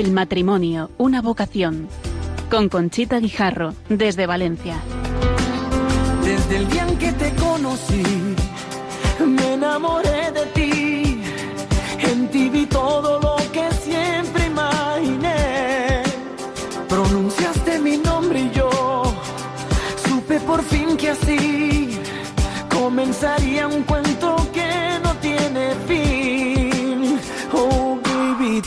El 0.00 0.12
matrimonio, 0.12 0.90
una 0.96 1.20
vocación. 1.20 1.86
Con 2.50 2.70
Conchita 2.70 3.18
Guijarro, 3.18 3.74
desde 3.90 4.24
Valencia. 4.24 4.76
Desde 6.24 6.56
el 6.56 6.70
día 6.70 6.86
en 6.88 6.96
que 6.96 7.12
te 7.12 7.34
conocí, 7.34 8.02
me 9.26 9.52
enamoré 9.52 10.32
de 10.32 10.46
ti. 10.54 11.20
En 11.98 12.28
ti 12.28 12.48
vi 12.48 12.64
todo 12.64 13.20
lo 13.20 13.36
que 13.52 13.70
siempre 13.74 14.46
imaginé. 14.46 16.02
Pronunciaste 16.88 17.78
mi 17.80 17.98
nombre 17.98 18.40
y 18.40 18.50
yo 18.52 18.70
supe 20.08 20.40
por 20.40 20.62
fin 20.62 20.96
que 20.96 21.10
así 21.10 22.00
comenzaría 22.70 23.68
un 23.68 23.82
cuento 23.82 24.48
que 24.50 24.98
no 25.04 25.12
tiene 25.16 25.74
fin. 25.86 27.20
Oh, 27.52 27.98
baby, 28.02 28.62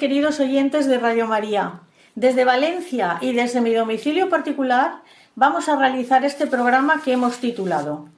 queridos 0.00 0.40
oyentes 0.40 0.86
de 0.86 0.96
Radio 0.96 1.26
María. 1.26 1.82
Desde 2.14 2.46
Valencia 2.46 3.18
y 3.20 3.34
desde 3.34 3.60
mi 3.60 3.74
domicilio 3.74 4.30
particular 4.30 5.02
vamos 5.34 5.68
a 5.68 5.76
realizar 5.76 6.24
este 6.24 6.46
programa 6.46 7.02
que 7.04 7.12
hemos 7.12 7.36
titulado 7.36 8.08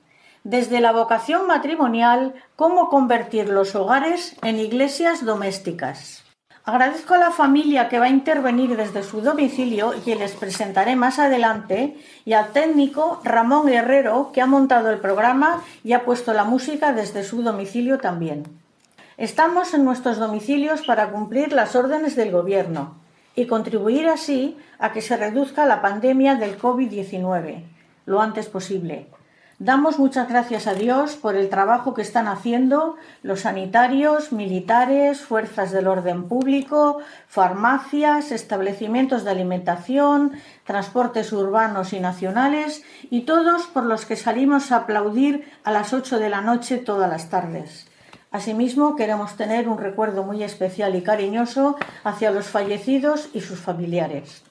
Desde 0.44 0.80
la 0.80 0.92
vocación 0.92 1.48
matrimonial, 1.48 2.34
cómo 2.54 2.88
convertir 2.88 3.48
los 3.48 3.74
hogares 3.74 4.36
en 4.44 4.60
iglesias 4.60 5.24
domésticas. 5.24 6.22
Agradezco 6.62 7.14
a 7.14 7.18
la 7.18 7.32
familia 7.32 7.88
que 7.88 7.98
va 7.98 8.04
a 8.04 8.10
intervenir 8.10 8.76
desde 8.76 9.02
su 9.02 9.20
domicilio 9.20 9.92
y 9.92 10.02
que 10.02 10.14
les 10.14 10.34
presentaré 10.36 10.94
más 10.94 11.18
adelante, 11.18 11.96
y 12.24 12.34
al 12.34 12.52
técnico 12.52 13.20
Ramón 13.24 13.68
Herrero 13.68 14.30
que 14.32 14.40
ha 14.40 14.46
montado 14.46 14.88
el 14.88 15.00
programa 15.00 15.64
y 15.82 15.94
ha 15.94 16.04
puesto 16.04 16.32
la 16.32 16.44
música 16.44 16.92
desde 16.92 17.24
su 17.24 17.42
domicilio 17.42 17.98
también. 17.98 18.61
Estamos 19.22 19.72
en 19.72 19.84
nuestros 19.84 20.18
domicilios 20.18 20.82
para 20.82 21.12
cumplir 21.12 21.52
las 21.52 21.76
órdenes 21.76 22.16
del 22.16 22.32
Gobierno 22.32 22.96
y 23.36 23.46
contribuir 23.46 24.08
así 24.08 24.58
a 24.80 24.90
que 24.90 25.00
se 25.00 25.16
reduzca 25.16 25.64
la 25.64 25.80
pandemia 25.80 26.34
del 26.34 26.58
COVID-19 26.58 27.62
lo 28.04 28.20
antes 28.20 28.48
posible. 28.48 29.06
Damos 29.60 30.00
muchas 30.00 30.28
gracias 30.28 30.66
a 30.66 30.74
Dios 30.74 31.14
por 31.14 31.36
el 31.36 31.50
trabajo 31.50 31.94
que 31.94 32.02
están 32.02 32.26
haciendo 32.26 32.96
los 33.22 33.42
sanitarios, 33.42 34.32
militares, 34.32 35.20
fuerzas 35.20 35.70
del 35.70 35.86
orden 35.86 36.24
público, 36.24 36.98
farmacias, 37.28 38.32
establecimientos 38.32 39.22
de 39.22 39.30
alimentación, 39.30 40.32
transportes 40.64 41.32
urbanos 41.32 41.92
y 41.92 42.00
nacionales 42.00 42.82
y 43.08 43.20
todos 43.20 43.68
por 43.68 43.84
los 43.84 44.04
que 44.04 44.16
salimos 44.16 44.72
a 44.72 44.78
aplaudir 44.78 45.48
a 45.62 45.70
las 45.70 45.92
8 45.92 46.18
de 46.18 46.28
la 46.28 46.40
noche 46.40 46.78
todas 46.78 47.08
las 47.08 47.30
tardes. 47.30 47.86
Asimismo, 48.32 48.96
queremos 48.96 49.36
tener 49.36 49.68
un 49.68 49.76
recuerdo 49.76 50.24
muy 50.24 50.42
especial 50.42 50.96
y 50.96 51.02
cariñoso 51.02 51.76
hacia 52.02 52.30
los 52.30 52.46
fallecidos 52.46 53.28
y 53.34 53.40
sus 53.40 53.60
familiares. 53.60 54.42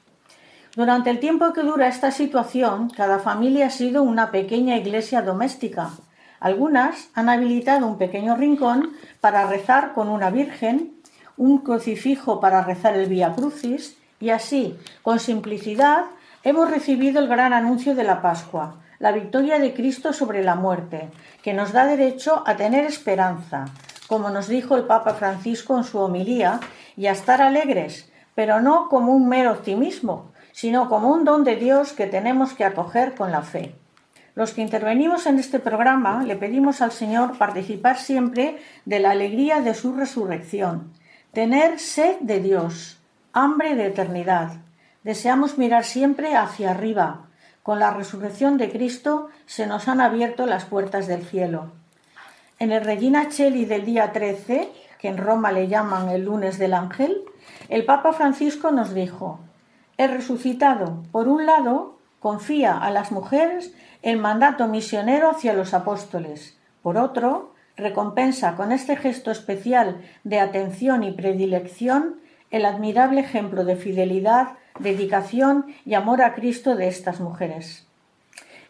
Durante 0.75 1.09
el 1.09 1.19
tiempo 1.19 1.51
que 1.51 1.63
dura 1.63 1.87
esta 1.87 2.11
situación, 2.11 2.91
cada 2.91 3.17
familia 3.17 3.65
ha 3.65 3.69
sido 3.71 4.03
una 4.03 4.29
pequeña 4.29 4.77
iglesia 4.77 5.23
doméstica. 5.23 5.89
Algunas 6.39 7.09
han 7.15 7.27
habilitado 7.27 7.87
un 7.87 7.97
pequeño 7.97 8.37
rincón 8.37 8.91
para 9.19 9.47
rezar 9.47 9.93
con 9.93 10.09
una 10.09 10.29
virgen, 10.29 10.93
un 11.35 11.57
crucifijo 11.57 12.39
para 12.39 12.63
rezar 12.63 12.95
el 12.95 13.09
Vía 13.09 13.33
Crucis, 13.33 13.97
y 14.19 14.29
así, 14.29 14.77
con 15.01 15.19
simplicidad, 15.19 16.05
hemos 16.43 16.69
recibido 16.69 17.19
el 17.19 17.27
gran 17.27 17.51
anuncio 17.51 17.95
de 17.95 18.03
la 18.03 18.21
Pascua, 18.21 18.75
la 19.01 19.11
victoria 19.11 19.57
de 19.57 19.73
Cristo 19.73 20.13
sobre 20.13 20.43
la 20.43 20.53
muerte, 20.53 21.09
que 21.41 21.55
nos 21.55 21.71
da 21.71 21.87
derecho 21.87 22.43
a 22.45 22.55
tener 22.55 22.85
esperanza, 22.85 23.65
como 24.05 24.29
nos 24.29 24.47
dijo 24.47 24.75
el 24.75 24.83
Papa 24.83 25.15
Francisco 25.15 25.75
en 25.75 25.83
su 25.83 25.97
homilía, 25.97 26.59
y 26.95 27.07
a 27.07 27.11
estar 27.11 27.41
alegres, 27.41 28.11
pero 28.35 28.61
no 28.61 28.89
como 28.89 29.13
un 29.13 29.27
mero 29.27 29.53
optimismo, 29.53 30.31
sino 30.51 30.87
como 30.87 31.09
un 31.09 31.25
don 31.25 31.43
de 31.43 31.55
Dios 31.55 31.93
que 31.93 32.05
tenemos 32.05 32.53
que 32.53 32.63
acoger 32.63 33.15
con 33.15 33.31
la 33.31 33.41
fe. 33.41 33.73
Los 34.35 34.53
que 34.53 34.61
intervenimos 34.61 35.25
en 35.25 35.39
este 35.39 35.57
programa 35.57 36.23
le 36.23 36.35
pedimos 36.35 36.79
al 36.81 36.91
Señor 36.91 37.39
participar 37.39 37.97
siempre 37.97 38.59
de 38.85 38.99
la 38.99 39.11
alegría 39.11 39.61
de 39.61 39.73
su 39.73 39.93
resurrección, 39.93 40.93
tener 41.33 41.79
sed 41.79 42.17
de 42.19 42.39
Dios, 42.39 42.99
hambre 43.33 43.75
de 43.75 43.87
eternidad. 43.87 44.51
Deseamos 45.03 45.57
mirar 45.57 45.85
siempre 45.85 46.35
hacia 46.35 46.69
arriba, 46.69 47.30
con 47.63 47.79
la 47.79 47.91
resurrección 47.91 48.57
de 48.57 48.71
Cristo 48.71 49.29
se 49.45 49.67
nos 49.67 49.87
han 49.87 50.01
abierto 50.01 50.45
las 50.45 50.65
puertas 50.65 51.07
del 51.07 51.23
cielo. 51.23 51.71
En 52.59 52.71
el 52.71 52.83
Regina 52.83 53.29
Cheli 53.29 53.65
del 53.65 53.85
día 53.85 54.11
13, 54.11 54.69
que 54.99 55.07
en 55.07 55.17
Roma 55.17 55.51
le 55.51 55.67
llaman 55.67 56.09
el 56.09 56.25
lunes 56.25 56.59
del 56.59 56.73
ángel, 56.73 57.23
el 57.69 57.85
Papa 57.85 58.13
Francisco 58.13 58.71
nos 58.71 58.93
dijo, 58.93 59.39
el 59.97 60.11
resucitado, 60.11 61.03
por 61.11 61.27
un 61.27 61.45
lado, 61.45 61.97
confía 62.19 62.77
a 62.77 62.91
las 62.91 63.11
mujeres 63.11 63.73
el 64.01 64.17
mandato 64.17 64.67
misionero 64.67 65.29
hacia 65.29 65.53
los 65.53 65.73
apóstoles, 65.73 66.57
por 66.81 66.97
otro, 66.97 67.53
recompensa 67.77 68.55
con 68.55 68.71
este 68.71 68.95
gesto 68.95 69.31
especial 69.31 70.01
de 70.23 70.39
atención 70.39 71.03
y 71.03 71.11
predilección 71.11 72.19
el 72.51 72.65
admirable 72.65 73.21
ejemplo 73.21 73.63
de 73.63 73.75
fidelidad 73.75 74.57
dedicación 74.79 75.73
y 75.85 75.93
amor 75.93 76.21
a 76.21 76.33
Cristo 76.33 76.75
de 76.75 76.87
estas 76.87 77.19
mujeres. 77.19 77.87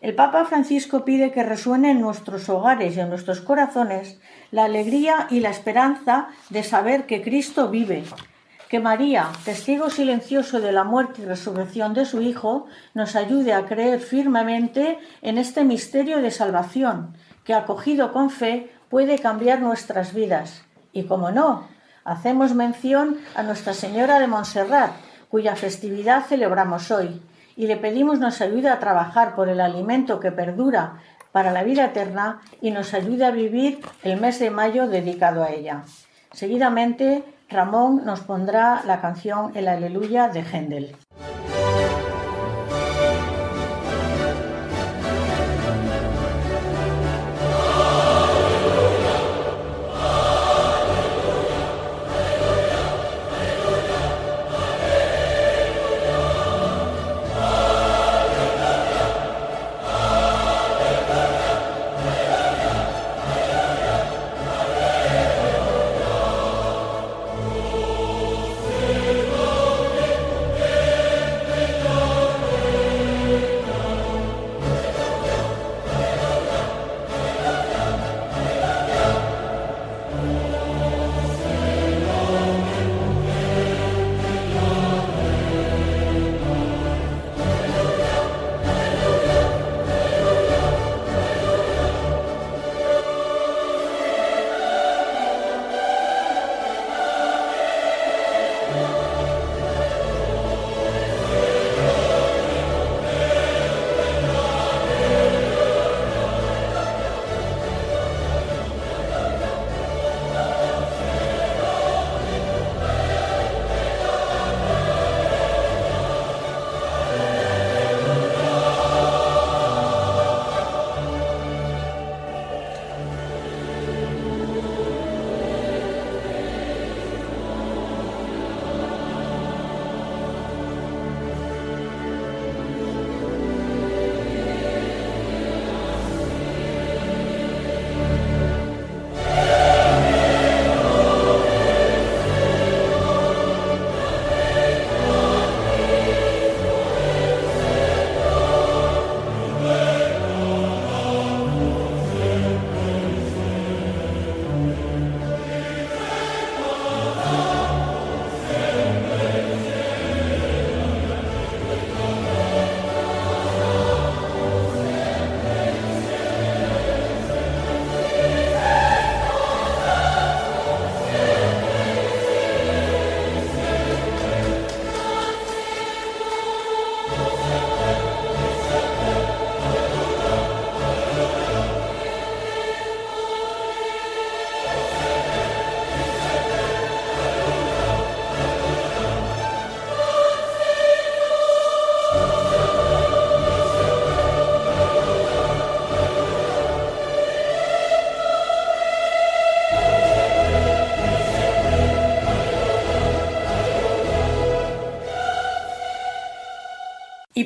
El 0.02 0.16
Papa 0.16 0.46
Francisco 0.46 1.06
pide 1.06 1.32
que 1.32 1.44
resuene 1.44 1.92
en 1.92 2.02
nuestros 2.02 2.50
hogares 2.50 2.98
y 2.98 3.00
en 3.00 3.10
nuestros 3.10 3.40
corazones 3.40 4.20
la 4.50 4.64
alegría 4.64 5.28
y 5.30 5.42
la 5.42 5.52
esperanza 5.52 6.30
de 6.50 6.64
saber 6.64 7.06
que 7.06 7.22
Cristo 7.22 7.70
vive, 7.70 8.04
que 8.68 8.80
María, 8.80 9.30
testigo 9.46 9.92
silencioso 9.92 10.60
de 10.60 10.72
la 10.72 10.84
muerte 10.84 11.22
y 11.22 11.26
resurrección 11.26 11.94
de 11.94 12.06
su 12.06 12.22
Hijo, 12.22 12.66
nos 12.96 13.16
ayude 13.16 13.54
a 13.54 13.66
creer 13.66 14.00
firmemente 14.00 14.98
en 15.22 15.38
este 15.38 15.64
misterio 15.64 16.22
de 16.22 16.32
salvación, 16.32 17.16
que 17.44 17.54
acogido 17.54 18.12
con 18.12 18.30
fe 18.32 18.72
puede 18.90 19.20
cambiar 19.20 19.62
nuestras 19.62 20.14
vidas. 20.14 20.64
Y 20.94 21.04
como 21.04 21.32
no, 21.32 21.68
hacemos 22.06 22.56
mención 22.56 23.18
a 23.36 23.44
Nuestra 23.44 23.74
Señora 23.74 24.20
de 24.20 24.28
Montserrat, 24.28 24.94
cuya 25.32 25.56
festividad 25.56 26.26
celebramos 26.26 26.92
hoy, 26.92 27.22
y 27.56 27.68
le 27.68 27.78
pedimos 27.78 28.20
nos 28.20 28.42
ayude 28.42 28.70
a 28.70 28.80
trabajar 28.80 29.34
por 29.34 29.50
el 29.50 29.62
alimento 29.62 30.20
que 30.20 30.32
perdura 30.32 31.00
para 31.32 31.52
la 31.52 31.64
vida 31.64 31.86
eterna 31.86 32.42
y 32.62 32.72
nos 32.72 32.94
ayude 32.94 33.26
a 33.26 33.32
vivir 33.32 33.80
el 34.04 34.20
mes 34.20 34.40
de 34.40 34.52
mayo 34.52 34.88
dedicado 34.88 35.44
a 35.44 35.52
ella. 35.52 35.84
Seguidamente, 36.34 37.24
Ramón 37.50 38.04
nos 38.06 38.22
pondrá 38.22 38.84
la 38.86 39.02
canción 39.02 39.52
El 39.56 39.68
Aleluya 39.68 40.28
de 40.28 40.42
Händel. 40.42 40.96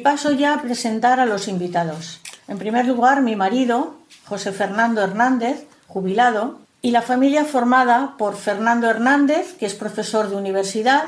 Paso 0.05 0.33
ya 0.33 0.53
a 0.53 0.61
presentar 0.61 1.19
a 1.19 1.25
los 1.25 1.47
invitados. 1.47 2.19
En 2.47 2.59
primer 2.59 2.85
lugar, 2.85 3.23
mi 3.23 3.35
marido, 3.35 3.95
José 4.25 4.51
Fernando 4.51 5.01
Hernández, 5.01 5.65
jubilado, 5.87 6.59
y 6.83 6.91
la 6.91 7.01
familia 7.01 7.43
formada 7.43 8.13
por 8.15 8.35
Fernando 8.35 8.87
Hernández, 8.87 9.55
que 9.57 9.65
es 9.65 9.73
profesor 9.73 10.29
de 10.29 10.35
universidad, 10.35 11.05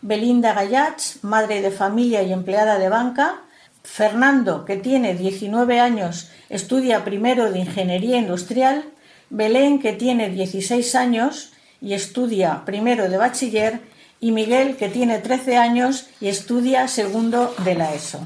Belinda 0.00 0.54
Gallach, 0.54 1.20
madre 1.20 1.60
de 1.60 1.70
familia 1.70 2.22
y 2.22 2.32
empleada 2.32 2.78
de 2.78 2.88
banca, 2.88 3.42
Fernando, 3.82 4.64
que 4.64 4.76
tiene 4.76 5.12
19 5.12 5.78
años, 5.78 6.30
estudia 6.48 7.04
primero 7.04 7.52
de 7.52 7.58
Ingeniería 7.58 8.16
Industrial, 8.16 8.82
Belén, 9.28 9.78
que 9.78 9.92
tiene 9.92 10.30
16 10.30 10.94
años 10.94 11.52
y 11.82 11.92
estudia 11.92 12.62
primero 12.64 13.10
de 13.10 13.18
bachiller, 13.18 13.80
y 14.20 14.32
Miguel, 14.32 14.76
que 14.76 14.88
tiene 14.88 15.18
13 15.18 15.56
años 15.56 16.06
y 16.20 16.28
estudia 16.28 16.88
segundo 16.88 17.54
de 17.64 17.74
la 17.74 17.94
ESO. 17.94 18.20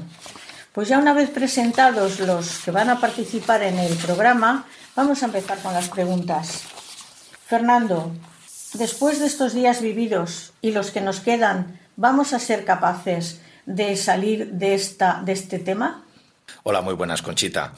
Pues 0.71 0.87
ya 0.87 0.97
una 0.97 1.13
vez 1.13 1.29
presentados 1.29 2.19
los 2.19 2.59
que 2.59 2.71
van 2.71 2.89
a 2.89 2.99
participar 2.99 3.61
en 3.61 3.77
el 3.77 3.95
programa, 3.97 4.65
vamos 4.95 5.21
a 5.21 5.27
empezar 5.27 5.59
con 5.59 5.73
las 5.73 5.89
preguntas. 5.89 6.63
Fernando, 7.45 8.11
después 8.73 9.19
de 9.19 9.27
estos 9.27 9.53
días 9.53 9.81
vividos 9.81 10.53
y 10.61 10.71
los 10.71 10.89
que 10.89 11.01
nos 11.01 11.19
quedan, 11.19 11.79
¿vamos 11.95 12.33
a 12.33 12.39
ser 12.39 12.65
capaces 12.65 13.41
de 13.67 13.95
salir 13.95 14.53
de, 14.53 14.73
esta, 14.73 15.21
de 15.23 15.33
este 15.33 15.59
tema? 15.59 16.03
Hola, 16.63 16.81
muy 16.81 16.95
buenas, 16.95 17.21
Conchita. 17.21 17.73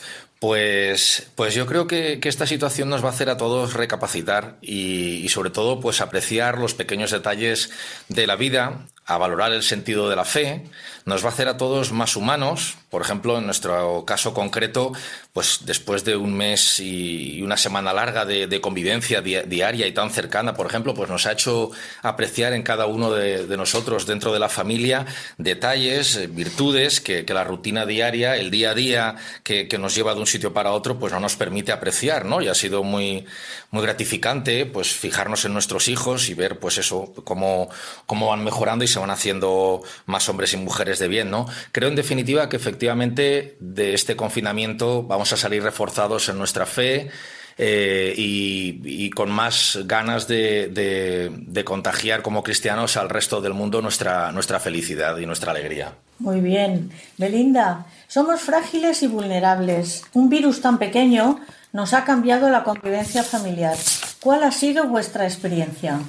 Pues, 0.48 1.32
pues 1.34 1.56
yo 1.56 1.66
creo 1.66 1.88
que, 1.88 2.20
esta 2.22 2.46
situación 2.46 2.88
nos 2.88 3.04
va 3.04 3.08
a 3.08 3.12
hacer 3.12 3.32
a 3.32 3.38
todos 3.38 3.74
recapacitar 3.74 4.58
y, 4.62 5.28
sobre 5.30 5.50
todo 5.50 5.80
pues 5.80 6.02
apreciar 6.02 6.60
los 6.60 6.76
pequeños 6.76 7.10
detalles 7.10 7.72
de 8.10 8.28
la 8.28 8.36
vida, 8.36 8.86
a 9.08 9.18
valorar 9.18 9.54
el 9.54 9.62
sentido 9.62 10.10
de 10.10 10.16
la 10.16 10.26
fe, 10.26 10.64
nos 11.06 11.24
va 11.24 11.30
a 11.30 11.32
hacer 11.32 11.48
a 11.48 11.58
todos 11.58 11.92
más 11.92 12.16
humanos. 12.16 12.78
Por 12.90 13.04
ejemplo, 13.04 13.38
en 13.38 13.46
nuestro 13.46 14.04
caso 14.04 14.34
concreto, 14.34 14.94
pues 15.32 15.60
después 15.66 16.04
de 16.04 16.16
un 16.16 16.34
mes 16.34 16.80
y 16.80 17.42
una 17.44 17.58
semana 17.58 17.94
larga 17.94 18.26
de, 18.26 18.62
convivencia 18.62 19.22
diaria 19.22 19.86
y 19.86 19.92
tan 19.92 20.10
cercana, 20.10 20.56
por 20.56 20.66
ejemplo, 20.66 20.96
pues 20.96 21.10
nos 21.10 21.28
ha 21.28 21.34
hecho 21.34 21.70
apreciar 22.02 22.54
en 22.54 22.64
cada 22.64 22.88
uno 22.88 23.12
de, 23.12 23.46
nosotros 23.56 24.08
dentro 24.08 24.34
de 24.34 24.40
la 24.40 24.50
familia 24.50 25.06
detalles, 25.38 26.16
eh, 26.16 26.28
virtudes 26.28 27.00
que, 27.00 27.26
la 27.36 27.44
rutina 27.44 27.86
diaria, 27.86 28.38
el 28.38 28.50
día 28.50 28.72
a 28.72 28.74
día 28.74 29.16
que, 29.44 29.68
nos 29.78 29.94
lleva 29.94 30.14
de 30.14 30.22
un 30.22 30.28
sitio 30.36 30.54
para 30.54 30.72
otro, 30.72 31.00
pues 31.00 31.14
no 31.14 31.20
nos 31.20 31.36
permite 31.36 31.72
apreciar, 31.72 32.26
¿no? 32.26 32.42
Y 32.42 32.48
ha 32.48 32.56
sido 32.56 32.84
muy, 32.84 33.26
muy 33.72 33.82
gratificante, 33.82 34.66
pues 34.66 34.94
fijarnos 34.94 35.46
en 35.46 35.54
nuestros 35.54 35.88
hijos 35.88 36.30
y 36.30 36.34
ver, 36.34 36.60
pues 36.60 36.78
eso, 36.78 37.14
cómo, 37.24 37.70
cómo 38.06 38.28
van 38.28 38.44
mejorando 38.44 38.84
y 38.84 38.88
se 38.88 39.00
van 39.00 39.12
haciendo 39.12 39.82
más 40.06 40.28
hombres 40.30 40.54
y 40.54 40.58
mujeres 40.58 41.00
de 41.00 41.08
bien, 41.08 41.32
¿no? 41.32 41.48
Creo 41.72 41.90
en 41.90 41.96
definitiva 41.96 42.50
que 42.50 42.58
efectivamente 42.58 43.58
de 43.60 43.94
este 43.94 44.16
confinamiento 44.16 45.04
vamos 45.04 45.32
a 45.34 45.38
salir 45.38 45.64
reforzados 45.64 46.30
en 46.30 46.38
nuestra 46.38 46.66
fe. 46.66 47.10
Eh, 47.58 48.14
y, 48.18 49.10
con 49.12 49.32
más 49.32 49.80
ganas 49.86 50.28
de, 50.28 51.64
contagiar 51.64 52.22
como 52.22 52.44
cristianos 52.44 52.98
al 52.98 53.10
resto 53.10 53.40
del 53.40 53.54
mundo 53.54 53.82
nuestra, 53.82 54.34
nuestra 54.34 54.60
felicidad 54.60 55.18
y 55.20 55.26
nuestra 55.26 55.52
alegría. 55.52 55.94
Muy 56.20 56.40
bien. 56.40 56.92
Belinda, 57.18 57.86
somos 58.08 58.42
frágiles 58.42 59.04
y 59.04 59.08
vulnerables. 59.08 60.04
Un 60.14 60.30
virus 60.30 60.62
tan 60.62 60.78
pequeño 60.78 61.40
nos 61.74 61.94
ha 61.94 62.06
cambiado 62.06 62.50
la 62.50 62.64
convivencia 62.64 63.24
familiar. 63.24 63.76
¿Cuál 64.22 64.44
ha 64.44 64.52
sido 64.52 64.88
vuestra 64.88 65.26
experiencia? 65.26 66.00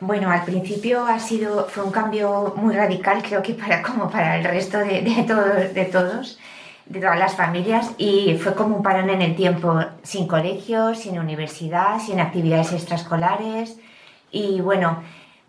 Bueno, 0.00 0.30
al 0.30 0.44
principio 0.44 1.04
ha 1.04 1.18
sido, 1.18 1.66
fue 1.68 1.82
un 1.82 1.90
cambio 1.90 2.54
muy 2.56 2.74
radical, 2.74 3.22
creo 3.22 3.42
que 3.42 3.54
para 3.54 3.82
como 3.82 4.08
para 4.08 4.38
el 4.38 4.44
resto 4.44 4.78
de, 4.78 5.02
todos, 5.26 5.74
de 5.74 5.84
de 6.88 7.00
todas 7.00 7.18
las 7.18 7.34
familias, 7.34 7.90
y 7.98 8.38
fue 8.38 8.54
como 8.54 8.76
un 8.76 8.82
parón 8.82 9.10
en 9.10 9.20
el 9.20 9.36
tiempo, 9.36 9.78
sin 10.02 10.26
colegio, 10.26 10.94
sin 10.94 11.18
universidad, 11.18 11.98
sin 12.00 12.20
actividades 12.20 12.72
extraescolares, 12.72 13.76
Y 14.30 14.60
bueno, 14.60 15.02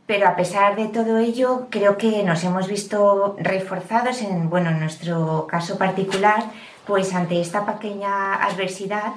pero 0.09 0.27
a 0.27 0.35
pesar 0.35 0.75
de 0.75 0.87
todo 0.87 1.19
ello, 1.19 1.67
creo 1.69 1.95
que 1.95 2.23
nos 2.23 2.43
hemos 2.43 2.67
visto 2.67 3.35
reforzados 3.37 4.23
en, 4.23 4.49
bueno, 4.49 4.71
en 4.71 4.79
nuestro 4.79 5.45
caso 5.45 5.77
particular, 5.77 6.45
pues 6.87 7.13
ante 7.13 7.39
esta 7.39 7.63
pequeña 7.63 8.33
adversidad, 8.43 9.13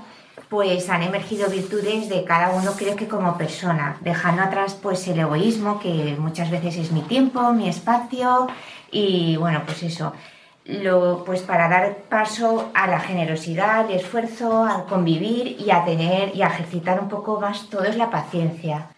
pues 0.51 0.91
han 0.91 1.03
emergido 1.03 1.49
virtudes 1.49 2.11
de 2.11 2.25
cada 2.25 2.51
uno 2.51 2.73
creo 2.77 2.95
que 2.95 3.09
como 3.09 3.39
persona, 3.39 3.97
dejando 4.03 4.43
atrás 4.43 4.77
pues 4.83 5.09
el 5.09 5.19
egoísmo 5.19 5.81
que 5.81 6.15
muchas 6.19 6.51
veces 6.51 6.77
es 6.77 6.93
mi 6.93 7.01
tiempo, 7.01 7.55
mi 7.55 7.71
espacio 7.71 8.49
y 8.91 9.39
bueno, 9.39 9.63
pues 9.65 9.83
eso, 9.85 10.13
lo, 10.67 11.25
pues 11.25 11.41
para 11.41 11.71
dar 11.71 12.03
paso 12.11 12.71
a 12.75 12.87
la 12.87 13.01
generosidad, 13.01 13.91
el 13.91 13.97
esfuerzo, 13.97 14.67
a 14.67 14.85
convivir 14.85 15.57
y 15.59 15.71
a 15.71 15.87
tener 15.87 16.37
y 16.37 16.43
a 16.43 16.49
ejercitar 16.49 17.01
un 17.01 17.09
poco 17.09 17.41
más 17.41 17.71
todo 17.71 17.85
es 17.85 17.97
la 17.97 18.11
paciencia. 18.11 18.89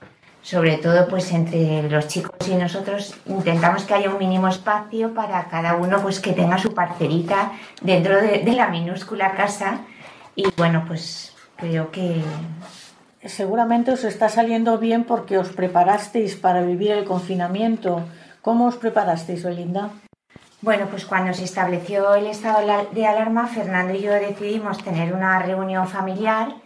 Sobre 0.44 0.76
todo 0.76 1.08
pues 1.08 1.32
entre 1.32 1.88
los 1.88 2.06
chicos 2.06 2.46
y 2.46 2.54
nosotros 2.54 3.14
intentamos 3.24 3.84
que 3.84 3.94
haya 3.94 4.10
un 4.10 4.18
mínimo 4.18 4.46
espacio 4.46 5.14
para 5.14 5.48
cada 5.48 5.74
uno 5.74 6.02
pues 6.02 6.20
que 6.20 6.34
tenga 6.34 6.58
su 6.58 6.74
parcerita 6.74 7.52
dentro 7.80 8.20
de, 8.20 8.40
de 8.40 8.52
la 8.52 8.68
minúscula 8.68 9.32
casa 9.32 9.78
y 10.36 10.44
bueno 10.58 10.84
pues 10.86 11.34
creo 11.56 11.90
que 11.90 12.22
seguramente 13.24 13.92
os 13.92 14.04
está 14.04 14.28
saliendo 14.28 14.76
bien 14.76 15.04
porque 15.04 15.38
os 15.38 15.48
preparasteis 15.48 16.36
para 16.36 16.60
vivir 16.60 16.90
el 16.90 17.06
confinamiento. 17.06 18.02
¿Cómo 18.42 18.66
os 18.66 18.76
preparasteis, 18.76 19.44
Belinda? 19.44 19.88
Bueno, 20.60 20.88
pues 20.90 21.06
cuando 21.06 21.32
se 21.32 21.44
estableció 21.44 22.14
el 22.14 22.26
estado 22.26 22.60
de 22.92 23.06
alarma, 23.06 23.46
Fernando 23.46 23.94
y 23.94 24.02
yo 24.02 24.12
decidimos 24.12 24.84
tener 24.84 25.14
una 25.14 25.38
reunión 25.38 25.88
familiar 25.88 26.63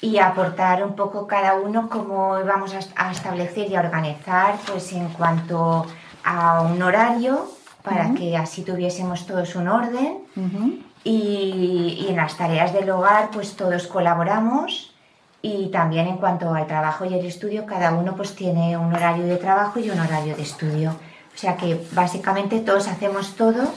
y 0.00 0.18
aportar 0.18 0.84
un 0.84 0.94
poco 0.94 1.26
cada 1.26 1.54
uno 1.54 1.88
cómo 1.88 2.38
íbamos 2.38 2.74
a 2.96 3.12
establecer 3.12 3.70
y 3.70 3.76
a 3.76 3.80
organizar, 3.80 4.56
pues 4.66 4.92
en 4.92 5.08
cuanto 5.08 5.86
a 6.24 6.60
un 6.60 6.82
horario, 6.82 7.50
para 7.82 8.12
que 8.14 8.36
así 8.36 8.62
tuviésemos 8.62 9.26
todos 9.26 9.54
un 9.54 9.68
orden. 9.68 10.18
y, 11.04 11.98
y 12.00 12.06
en 12.08 12.16
las 12.16 12.36
tareas 12.36 12.72
del 12.72 12.90
hogar, 12.90 13.30
pues 13.30 13.56
todos 13.56 13.86
colaboramos. 13.86 14.92
Y 15.40 15.68
también 15.68 16.08
en 16.08 16.16
cuanto 16.16 16.52
al 16.52 16.66
trabajo 16.66 17.04
y 17.04 17.14
el 17.14 17.24
estudio, 17.24 17.64
cada 17.66 17.92
uno 17.92 18.16
pues 18.16 18.34
tiene 18.34 18.76
un 18.76 18.92
horario 18.92 19.26
de 19.26 19.36
trabajo 19.36 19.78
y 19.78 19.88
un 19.90 20.00
horario 20.00 20.34
de 20.34 20.42
estudio. 20.42 20.96
O 21.34 21.38
sea 21.38 21.56
que 21.56 21.80
básicamente 21.92 22.60
todos 22.60 22.88
hacemos 22.88 23.36
todo 23.36 23.72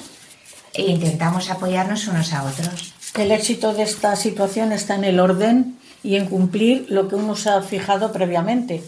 e 0.73 0.83
intentamos 0.83 1.51
apoyarnos 1.51 2.07
unos 2.07 2.33
a 2.33 2.43
otros. 2.43 2.95
El 3.15 3.31
éxito 3.31 3.73
de 3.73 3.83
esta 3.83 4.15
situación 4.15 4.71
está 4.71 4.95
en 4.95 5.03
el 5.03 5.19
orden 5.19 5.78
y 6.03 6.15
en 6.15 6.25
cumplir 6.25 6.85
lo 6.89 7.07
que 7.07 7.15
uno 7.15 7.35
se 7.35 7.49
ha 7.49 7.61
fijado 7.61 8.11
previamente. 8.11 8.83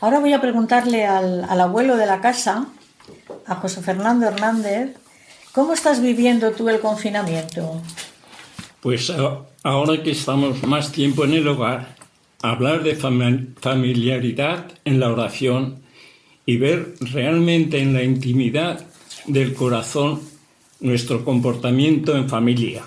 Ahora 0.00 0.20
voy 0.20 0.32
a 0.32 0.40
preguntarle 0.40 1.06
al, 1.06 1.44
al 1.44 1.60
abuelo 1.60 1.96
de 1.96 2.06
la 2.06 2.20
casa, 2.20 2.68
a 3.46 3.54
José 3.56 3.82
Fernando 3.82 4.26
Hernández, 4.26 4.96
¿cómo 5.52 5.72
estás 5.72 6.00
viviendo 6.00 6.52
tú 6.52 6.68
el 6.68 6.80
confinamiento? 6.80 7.80
Pues 8.80 9.12
ahora 9.62 10.02
que 10.02 10.12
estamos 10.12 10.62
más 10.62 10.92
tiempo 10.92 11.24
en 11.24 11.34
el 11.34 11.48
hogar, 11.48 11.96
hablar 12.42 12.82
de 12.82 12.94
familiaridad 12.94 14.66
en 14.84 15.00
la 15.00 15.10
oración 15.10 15.80
y 16.44 16.58
ver 16.58 16.94
realmente 17.00 17.80
en 17.80 17.92
la 17.92 18.02
intimidad 18.02 18.84
del 19.26 19.54
corazón 19.54 20.20
nuestro 20.80 21.24
comportamiento 21.24 22.16
en 22.16 22.28
familia, 22.28 22.84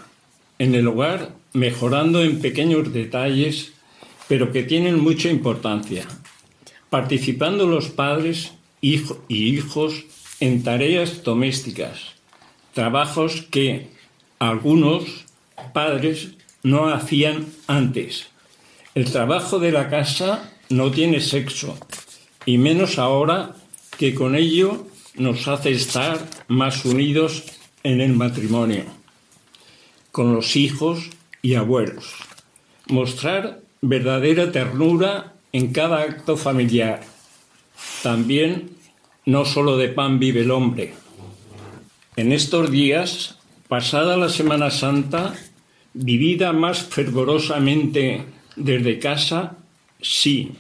en 0.57 0.75
el 0.75 0.87
hogar, 0.87 1.31
mejorando 1.53 2.23
en 2.23 2.39
pequeños 2.39 2.93
detalles, 2.93 3.73
pero 4.27 4.51
que 4.51 4.63
tienen 4.63 4.99
mucha 4.99 5.29
importancia, 5.29 6.05
participando 6.89 7.65
los 7.67 7.89
padres 7.89 8.53
y 8.81 9.01
hijos 9.29 10.05
en 10.39 10.63
tareas 10.63 11.23
domésticas, 11.23 12.15
trabajos 12.73 13.47
que 13.49 13.89
algunos 14.37 15.25
padres 15.73 16.29
no 16.63 16.87
hacían 16.89 17.47
antes. 17.67 18.27
El 18.95 19.11
trabajo 19.11 19.59
de 19.59 19.71
la 19.71 19.89
casa 19.89 20.53
no 20.69 20.91
tiene 20.91 21.19
sexo, 21.19 21.77
y 22.45 22.57
menos 22.57 22.99
ahora 22.99 23.55
que 23.97 24.13
con 24.13 24.35
ello 24.35 24.87
nos 25.15 25.47
hace 25.47 25.71
estar 25.71 26.19
más 26.47 26.85
unidos 26.85 27.43
en 27.83 28.01
el 28.01 28.13
matrimonio, 28.13 28.85
con 30.11 30.33
los 30.33 30.55
hijos 30.55 31.09
y 31.41 31.55
abuelos. 31.55 32.13
Mostrar 32.87 33.61
verdadera 33.81 34.51
ternura 34.51 35.33
en 35.51 35.71
cada 35.73 36.01
acto 36.01 36.37
familiar. 36.37 37.01
También 38.03 38.71
no 39.25 39.45
solo 39.45 39.77
de 39.77 39.89
pan 39.89 40.19
vive 40.19 40.41
el 40.41 40.51
hombre. 40.51 40.93
En 42.15 42.31
estos 42.31 42.71
días, 42.71 43.37
pasada 43.67 44.17
la 44.17 44.29
Semana 44.29 44.71
Santa, 44.71 45.35
vivida 45.93 46.51
más 46.53 46.83
fervorosamente 46.83 48.25
desde 48.55 48.99
casa, 48.99 49.57
sí, 50.01 50.51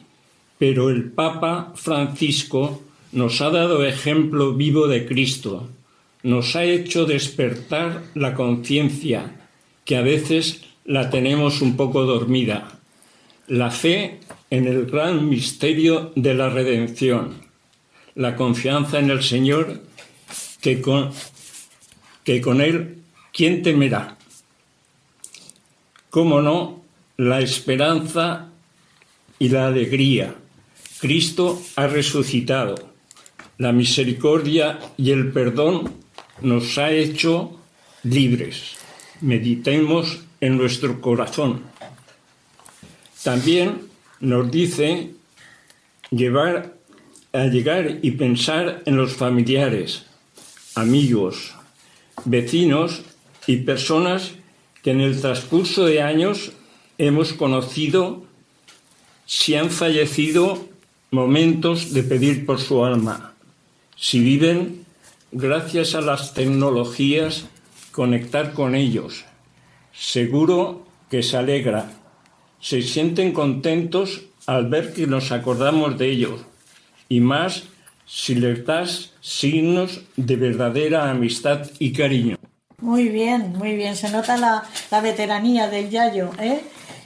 pero 0.57 0.89
el 0.89 1.11
Papa 1.11 1.73
Francisco 1.75 2.81
nos 3.11 3.41
ha 3.41 3.49
dado 3.49 3.83
ejemplo 3.85 4.53
vivo 4.53 4.87
de 4.87 5.05
Cristo, 5.05 5.69
nos 6.23 6.55
ha 6.55 6.63
hecho 6.63 7.05
despertar 7.05 8.03
la 8.13 8.35
conciencia, 8.35 9.47
que 9.85 9.97
a 9.97 10.01
veces 10.01 10.61
la 10.89 11.11
tenemos 11.11 11.61
un 11.61 11.77
poco 11.77 12.03
dormida, 12.03 12.67
la 13.47 13.69
fe 13.69 14.21
en 14.49 14.65
el 14.65 14.87
gran 14.87 15.29
misterio 15.29 16.11
de 16.15 16.33
la 16.33 16.49
redención, 16.49 17.35
la 18.15 18.35
confianza 18.35 18.97
en 18.97 19.11
el 19.11 19.21
Señor, 19.21 19.83
que 20.61 20.81
con, 20.81 21.11
que 22.23 22.41
con 22.41 22.59
Él, 22.59 22.97
¿quién 23.31 23.61
temerá? 23.61 24.17
¿Cómo 26.09 26.41
no? 26.41 26.81
La 27.17 27.39
esperanza 27.39 28.49
y 29.37 29.49
la 29.49 29.67
alegría 29.67 30.33
Cristo 30.99 31.61
ha 31.75 31.85
resucitado. 31.85 32.93
La 33.59 33.71
misericordia 33.71 34.79
y 34.97 35.11
el 35.11 35.31
perdón 35.31 35.93
nos 36.41 36.79
ha 36.79 36.91
hecho 36.91 37.59
libres. 38.01 38.75
Meditemos 39.21 40.28
en 40.41 40.57
nuestro 40.57 41.01
corazón. 41.01 41.63
También 43.23 43.81
nos 44.19 44.49
dice 44.49 45.11
llevar 46.11 46.75
a 47.33 47.45
llegar 47.45 47.99
y 48.01 48.11
pensar 48.11 48.81
en 48.85 48.97
los 48.97 49.13
familiares, 49.13 50.05
amigos, 50.75 51.53
vecinos 52.25 53.03
y 53.45 53.57
personas 53.57 54.31
que 54.81 54.91
en 54.91 55.01
el 55.01 55.19
transcurso 55.19 55.85
de 55.85 56.01
años 56.01 56.53
hemos 56.97 57.33
conocido 57.33 58.23
si 59.25 59.55
han 59.55 59.69
fallecido 59.69 60.67
momentos 61.11 61.93
de 61.93 62.03
pedir 62.03 62.45
por 62.45 62.59
su 62.59 62.83
alma. 62.83 63.33
Si 63.95 64.19
viven, 64.19 64.85
gracias 65.31 65.93
a 65.93 66.01
las 66.01 66.33
tecnologías, 66.33 67.45
conectar 67.91 68.53
con 68.53 68.75
ellos. 68.75 69.25
Seguro 69.99 70.85
que 71.09 71.21
se 71.21 71.35
alegra. 71.35 71.91
Se 72.61 72.81
sienten 72.81 73.33
contentos 73.33 74.21
al 74.45 74.69
ver 74.69 74.93
que 74.93 75.05
nos 75.07 75.33
acordamos 75.33 75.97
de 75.97 76.09
ellos. 76.09 76.41
Y 77.09 77.19
más 77.19 77.63
si 78.05 78.35
les 78.35 78.65
das 78.65 79.11
signos 79.19 80.01
de 80.15 80.37
verdadera 80.37 81.11
amistad 81.11 81.67
y 81.79 81.91
cariño. 81.91 82.37
Muy 82.77 83.09
bien, 83.09 83.53
muy 83.57 83.75
bien. 83.75 83.97
Se 83.97 84.09
nota 84.09 84.37
la, 84.37 84.63
la 84.89 85.01
veteranía 85.01 85.67
del 85.67 85.89
Yayo. 85.89 86.31
¿eh? 86.39 86.61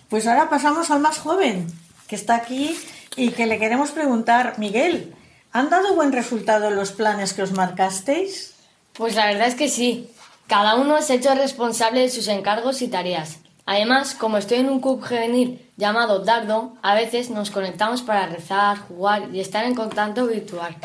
Pues 0.07 0.27
ahora 0.27 0.47
pasamos 0.47 0.91
al 0.91 0.99
más 0.99 1.17
joven, 1.17 1.65
que 2.07 2.15
está 2.15 2.35
aquí 2.35 2.77
y 3.17 3.29
que 3.29 3.47
le 3.47 3.57
queremos 3.57 3.89
preguntar, 3.89 4.59
Miguel, 4.59 5.15
¿han 5.51 5.71
dado 5.71 5.95
buen 5.95 6.11
resultado 6.11 6.69
los 6.69 6.91
planes 6.91 7.33
que 7.33 7.41
os 7.41 7.53
marcasteis? 7.53 8.53
Pues 8.93 9.15
la 9.15 9.25
verdad 9.25 9.47
es 9.47 9.55
que 9.55 9.67
sí. 9.67 10.09
Cada 10.47 10.75
uno 10.75 10.95
ha 10.95 11.13
hecho 11.13 11.33
responsable 11.35 12.01
de 12.01 12.09
sus 12.09 12.27
encargos 12.27 12.81
y 12.81 12.87
tareas. 12.87 13.39
Además, 13.65 14.13
como 14.13 14.37
estoy 14.37 14.59
en 14.59 14.69
un 14.69 14.81
club 14.81 15.01
juvenil 15.01 15.61
llamado 15.77 16.19
Dardo, 16.19 16.73
a 16.81 16.95
veces 16.95 17.29
nos 17.29 17.49
conectamos 17.49 18.01
para 18.01 18.27
rezar, 18.27 18.77
jugar 18.77 19.29
y 19.33 19.39
estar 19.39 19.63
en 19.63 19.73
contacto 19.73 20.27
virtual. 20.27 20.75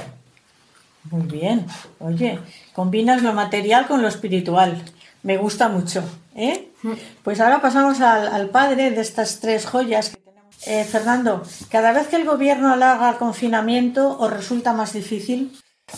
Muy 1.10 1.26
bien. 1.26 1.66
Oye, 1.98 2.38
combinas 2.72 3.22
lo 3.22 3.32
material 3.32 3.86
con 3.86 4.00
lo 4.02 4.08
espiritual. 4.08 4.82
Me 5.22 5.36
gusta 5.36 5.68
mucho. 5.68 6.04
¿eh? 6.36 6.68
Mm. 6.82 6.92
Pues 7.24 7.40
ahora 7.40 7.60
pasamos 7.60 8.00
al, 8.00 8.28
al 8.28 8.50
padre 8.50 8.90
de 8.90 9.00
estas 9.00 9.40
tres 9.40 9.66
joyas 9.66 10.10
que 10.10 10.28
eh, 10.66 10.84
Fernando, 10.84 11.42
¿cada 11.70 11.92
vez 11.92 12.08
que 12.08 12.16
el 12.16 12.24
gobierno 12.24 12.72
alarga 12.72 13.10
el 13.10 13.16
confinamiento 13.16 14.18
os 14.18 14.30
resulta 14.30 14.72
más 14.72 14.92
difícil? 14.92 15.56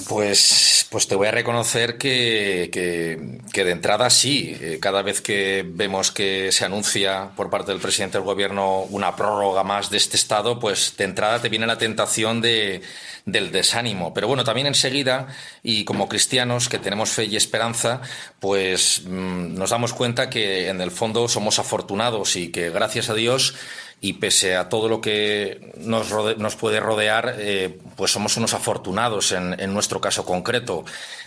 Pues 0.09 0.70
Pues 0.91 1.07
te 1.07 1.15
voy 1.15 1.29
a 1.29 1.31
reconocer 1.31 1.99
que, 1.99 2.69
que, 2.73 3.65
de 3.65 3.71
entrada 3.71 4.11
sí. 4.11 4.59
Eh, 4.61 4.79
cada 4.81 5.03
vez 5.03 5.21
que 5.21 5.65
vemos 5.65 6.11
que 6.11 6.51
se 6.51 6.65
anuncia 6.65 7.31
por 7.37 7.49
parte 7.49 7.71
del 7.71 7.81
presidente 7.81 8.19
del 8.19 8.25
gobierno 8.25 8.81
una 8.91 9.15
prórroga 9.15 9.63
más 9.63 9.89
de 9.91 9.99
este 9.99 10.17
estado, 10.17 10.59
pues 10.59 10.97
de 10.97 11.05
entrada 11.05 11.41
te 11.41 11.49
viene 11.49 11.69
la 11.69 11.79
tentación 11.79 12.41
de, 12.41 12.83
del 13.25 13.53
desánimo. 13.53 14.13
Pero 14.13 14.27
bueno, 14.27 14.43
también 14.43 14.67
enseguida, 14.67 15.29
y 15.63 15.85
como 15.85 16.09
cristianos 16.09 16.69
que 16.69 16.81
tenemos 16.81 17.11
fe 17.11 17.27
y 17.27 17.37
esperanza, 17.37 18.01
pues 18.41 19.03
mm, 19.07 19.55
nos 19.55 19.71
damos 19.71 19.93
cuenta 19.93 20.29
que 20.29 20.71
en 20.71 20.81
el 20.81 20.91
fondo 20.91 21.29
somos 21.29 21.61
afortunados 21.61 22.35
y 22.35 22.51
que 22.51 22.71
gracias 22.71 23.11
a 23.11 23.15
Dios 23.15 23.55
y 24.03 24.15
pese 24.15 24.57
a 24.57 24.69
todo 24.69 24.89
lo 24.89 25.01
que 25.01 25.73
nos, 25.77 26.11
nos 26.39 26.57
puede 26.57 26.81
rodear, 26.81 27.37
eh, 27.39 27.79
pues 27.97 28.11
somos 28.11 28.37
unos 28.39 28.55
afortunados 28.55 29.33
en, 29.33 29.75
nuestro 29.75 30.01
caso 30.01 30.25
concreto. 30.25 30.85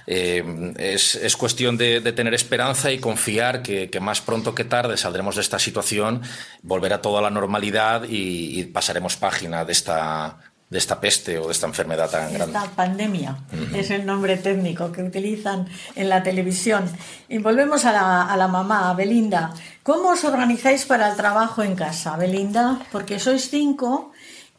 Eh, 0.08 0.74
es, 0.78 1.38
cuestión 1.38 1.78
de, 1.78 2.02
tener 2.14 2.34
esperanza 2.34 2.92
y 2.92 2.98
confiar 2.98 3.62
que, 3.62 3.90
más 4.02 4.22
pronto 4.22 4.56
que 4.56 4.64
tarde 4.64 4.98
saldremos 4.98 5.36
de 5.36 5.42
esta 5.42 5.60
situación, 5.60 6.24
volverá 6.64 7.02
todo 7.02 7.20
a 7.20 7.22
la 7.22 7.30
normalidad 7.30 8.04
y 8.10 8.64
pasaremos 8.66 9.18
página 9.18 9.66
de 9.66 9.72
esta 9.72 10.53
de 10.74 10.80
esta 10.80 11.00
peste 11.00 11.38
o 11.38 11.46
de 11.46 11.52
esta 11.54 11.68
enfermedad 11.68 12.10
tan 12.10 12.34
grande. 12.34 12.58
Esta 12.58 12.68
pandemia 12.72 13.38
es 13.76 13.92
el 13.92 14.08
nombre 14.08 14.38
técnico 14.38 14.92
que 14.92 15.04
utilizan 15.04 15.70
en 15.96 16.10
la 16.10 16.24
televisión. 16.24 16.90
Y 17.30 17.38
volvemos 17.38 17.86
a 17.86 17.92
la, 17.92 18.24
a 18.24 18.36
la 18.36 18.48
mamá, 18.48 18.90
a 18.90 18.96
Belinda. 18.96 19.54
¿Cómo 19.84 20.10
os 20.10 20.24
organizáis 20.24 20.86
para 20.86 21.12
el 21.12 21.16
trabajo 21.16 21.62
en 21.62 21.76
casa, 21.76 22.18
Belinda? 22.18 22.80
Porque 22.92 23.20
sois 23.20 23.52
cinco 23.52 24.12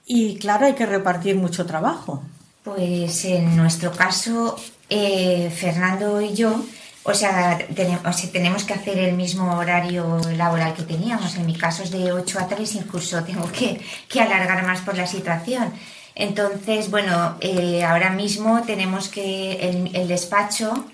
y 0.07 0.39
claro, 0.39 0.67
hay 0.67 0.75
que 0.75 0.87
repartir 0.87 1.35
mucho 1.35 1.67
trabajo. 1.67 2.23
Pues 2.63 3.25
en 3.25 3.57
nuestro 3.57 3.91
caso, 3.91 4.55
eh, 4.89 5.51
Fernando 5.51 6.21
y 6.21 6.33
yo, 6.33 6.65
o 7.03 7.13
sea, 7.13 7.59
tenemos, 7.75 8.33
tenemos 8.33 8.63
que 8.63 8.75
hacer 8.75 8.99
el 8.99 9.15
mismo 9.17 9.59
horario 9.59 10.21
laboral 10.37 10.75
que 10.75 10.85
teníamos. 10.85 11.35
En 11.35 11.45
mi 11.45 11.59
caso 11.59 11.83
es 11.83 11.91
de 11.91 12.13
8 12.13 12.39
a 12.39 12.47
3, 12.47 12.75
incluso 12.77 13.23
tengo 13.25 13.51
que, 13.51 13.81
que 14.09 14.21
alargar 14.21 14.65
más 14.65 14.81
por 14.83 14.97
la 14.97 15.09
situación. 15.09 15.75
Entonces, 16.15 16.91
bueno, 16.91 17.37
eh, 17.41 17.85
ahora 17.85 18.11
mismo 18.11 18.63
tenemos 18.63 19.09
que 19.09 19.91
el, 19.93 20.09
despacho 20.09 20.87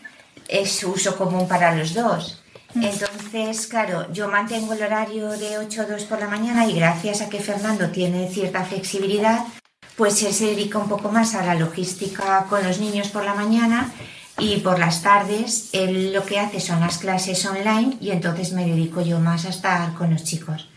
es 0.49 0.83
uso 0.83 1.17
común 1.17 1.47
para 1.47 1.75
los 1.75 1.95
dos. 1.95 2.43
Mm. 2.75 2.85
Entonces, 2.85 3.67
claro, 3.67 4.11
yo 4.13 4.29
mantengo 4.29 4.73
el 4.73 4.83
horario 4.83 5.31
de 5.31 5.59
8 5.59 5.83
a 5.83 5.87
2 5.87 6.05
por 6.05 6.21
la 6.21 6.29
mañana 6.29 6.67
y 6.67 6.75
gracias 6.75 7.21
a 7.21 7.29
que 7.29 7.41
Fernando 7.41 7.91
tiene 7.91 8.29
cierta 8.31 8.65
flexibilidad, 8.65 9.45
pues 9.97 10.23
él 10.23 10.33
se 10.33 10.47
dedica 10.47 10.79
un 10.79 10.89
poco 10.89 11.11
más 11.11 11.35
a 11.35 11.45
la 11.45 11.55
logística 11.55 12.47
con 12.49 12.65
los 12.65 12.79
niños 12.79 13.09
por 13.09 13.25
la 13.25 13.35
mañana 13.35 13.93
y 14.39 14.57
por 14.59 14.79
las 14.79 15.03
tardes 15.03 15.69
él 15.73 16.15
lo 16.15 16.25
que 16.25 16.41
hace 16.41 16.61
son 16.61 16.81
las 16.81 16.97
clases 16.97 17.45
online 17.45 17.99
y 18.01 18.11
entonces 18.11 18.53
me 18.53 18.65
dedico 18.65 19.03
yo 19.03 19.21
más 19.21 19.45
a 19.45 19.51
estar 19.51 19.93
con 19.95 20.11
los 20.11 20.25
chicos. 20.25 20.71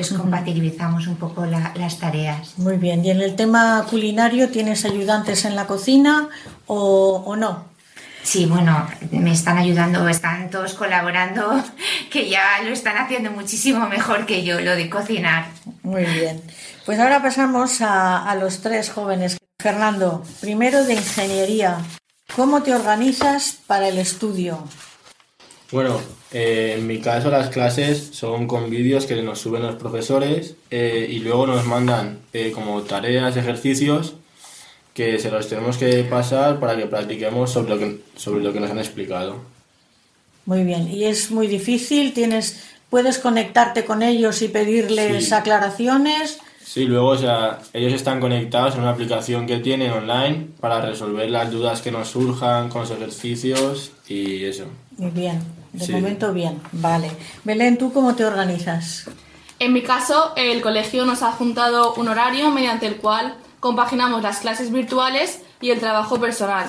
Entonces 0.00 0.18
compatibilizamos 0.18 1.06
un 1.08 1.16
poco 1.16 1.44
las 1.44 1.98
tareas. 1.98 2.58
Muy 2.58 2.78
bien. 2.78 3.04
¿Y 3.04 3.10
en 3.10 3.20
el 3.20 3.36
tema 3.36 3.84
culinario 3.90 4.48
tienes 4.48 4.86
ayudantes 4.86 5.44
en 5.44 5.54
la 5.54 5.66
cocina 5.66 6.30
o, 6.66 7.36
no? 7.36 7.66
Sí, 8.22 8.46
bueno, 8.46 8.88
me 9.10 9.32
están 9.32 9.58
ayudando, 9.58 10.08
están 10.08 10.48
todos 10.48 10.72
colaborando, 10.72 11.62
que 12.10 12.30
ya 12.30 12.62
lo 12.64 12.70
están 12.70 12.96
haciendo 12.96 13.30
muchísimo 13.30 13.88
mejor 13.88 14.24
que 14.24 14.42
yo, 14.42 14.58
lo 14.62 14.74
de 14.74 14.88
cocinar. 14.88 15.48
Muy 15.82 16.06
bien. 16.06 16.40
Pues 16.86 16.98
ahora 16.98 17.20
pasamos 17.20 17.82
a, 17.82 18.24
a 18.24 18.34
los 18.36 18.62
tres 18.62 18.88
jóvenes. 18.88 19.36
Fernando, 19.58 20.24
primero 20.40 20.82
de 20.84 20.94
ingeniería. 20.94 21.76
¿Cómo 22.34 22.62
te 22.62 22.74
organizas 22.74 23.58
para 23.66 23.88
el 23.88 23.98
estudio? 23.98 24.64
Bueno, 25.72 26.00
eh, 26.32 26.74
en 26.78 26.86
mi 26.86 27.00
caso 27.00 27.30
las 27.30 27.48
clases 27.50 28.10
son 28.12 28.48
con 28.48 28.70
vídeos 28.70 29.06
que 29.06 29.20
nos 29.22 29.38
suben 29.38 29.62
los 29.62 29.76
profesores 29.76 30.56
eh, 30.70 31.08
y 31.10 31.20
luego 31.20 31.46
nos 31.46 31.64
mandan 31.64 32.18
eh, 32.32 32.50
como 32.52 32.82
tareas, 32.82 33.36
ejercicios 33.36 34.14
que 34.94 35.18
se 35.20 35.30
los 35.30 35.48
tenemos 35.48 35.78
que 35.78 36.02
pasar 36.04 36.58
para 36.58 36.76
que 36.76 36.86
practiquemos 36.86 37.52
sobre 37.52 37.70
lo 37.70 37.78
que, 37.78 38.00
sobre 38.16 38.42
lo 38.42 38.52
que 38.52 38.60
nos 38.60 38.70
han 38.70 38.78
explicado. 38.78 39.36
Muy 40.46 40.64
bien, 40.64 40.88
y 40.88 41.04
es 41.04 41.30
muy 41.30 41.46
difícil, 41.46 42.12
tienes, 42.12 42.64
puedes 42.90 43.18
conectarte 43.18 43.84
con 43.84 44.02
ellos 44.02 44.42
y 44.42 44.48
pedirles 44.48 45.32
aclaraciones. 45.32 46.40
Sí, 46.64 46.84
luego 46.84 47.08
o 47.08 47.18
sea, 47.18 47.60
ellos 47.72 47.92
están 47.92 48.20
conectados 48.20 48.74
en 48.74 48.80
una 48.80 48.90
aplicación 48.90 49.46
que 49.46 49.58
tienen 49.58 49.92
online 49.92 50.48
para 50.60 50.80
resolver 50.80 51.30
las 51.30 51.50
dudas 51.50 51.82
que 51.82 51.92
nos 51.92 52.08
surjan 52.08 52.68
con 52.68 52.82
los 52.82 52.90
ejercicios 52.90 53.92
y 54.08 54.44
eso. 54.44 54.64
Muy 54.96 55.10
bien. 55.10 55.59
De 55.72 55.92
momento 55.92 56.32
bien, 56.32 56.60
vale. 56.72 57.10
Belén, 57.44 57.78
¿tú 57.78 57.92
cómo 57.92 58.14
te 58.14 58.24
organizas? 58.24 59.08
En 59.58 59.72
mi 59.72 59.82
caso, 59.82 60.32
el 60.36 60.60
colegio 60.62 61.04
nos 61.04 61.22
ha 61.22 61.32
juntado 61.32 61.94
un 61.94 62.08
horario 62.08 62.50
mediante 62.50 62.86
el 62.86 62.96
cual 62.96 63.34
compaginamos 63.60 64.22
las 64.22 64.38
clases 64.38 64.72
virtuales 64.72 65.40
y 65.60 65.70
el 65.70 65.78
trabajo 65.78 66.18
personal. 66.18 66.66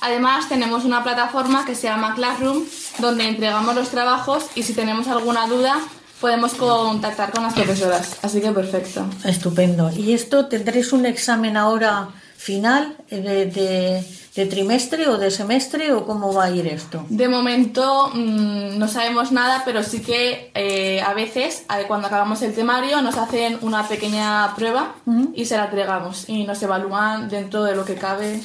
Además, 0.00 0.48
tenemos 0.48 0.84
una 0.84 1.04
plataforma 1.04 1.66
que 1.66 1.74
se 1.74 1.88
llama 1.88 2.14
Classroom, 2.14 2.64
donde 2.98 3.28
entregamos 3.28 3.74
los 3.74 3.90
trabajos 3.90 4.46
y 4.54 4.62
si 4.62 4.72
tenemos 4.72 5.08
alguna 5.08 5.46
duda, 5.46 5.78
podemos 6.20 6.54
contactar 6.54 7.30
con 7.32 7.42
las 7.42 7.54
profesoras. 7.54 8.18
Así 8.22 8.40
que 8.40 8.52
perfecto. 8.52 9.06
Estupendo. 9.24 9.90
¿Y 9.90 10.12
esto 10.12 10.46
tendréis 10.46 10.92
un 10.92 11.06
examen 11.06 11.56
ahora 11.56 12.08
final 12.36 12.96
de 13.08 14.04
de 14.34 14.46
trimestre 14.46 15.08
o 15.08 15.18
de 15.18 15.30
semestre 15.30 15.92
o 15.92 16.06
cómo 16.06 16.32
va 16.32 16.44
a 16.44 16.50
ir 16.50 16.66
esto? 16.66 17.04
De 17.08 17.28
momento 17.28 18.10
mm, 18.14 18.78
no 18.78 18.88
sabemos 18.88 19.32
nada, 19.32 19.62
pero 19.64 19.82
sí 19.82 20.00
que 20.00 20.50
eh, 20.54 21.00
a 21.00 21.14
veces 21.14 21.64
cuando 21.88 22.06
acabamos 22.06 22.40
el 22.42 22.54
temario 22.54 23.02
nos 23.02 23.16
hacen 23.16 23.58
una 23.62 23.88
pequeña 23.88 24.54
prueba 24.54 24.94
y 25.34 25.44
se 25.44 25.56
la 25.56 25.64
entregamos 25.64 26.28
y 26.28 26.44
nos 26.44 26.62
evalúan 26.62 27.28
dentro 27.28 27.64
de 27.64 27.74
lo 27.74 27.84
que 27.84 27.94
cabe 27.94 28.40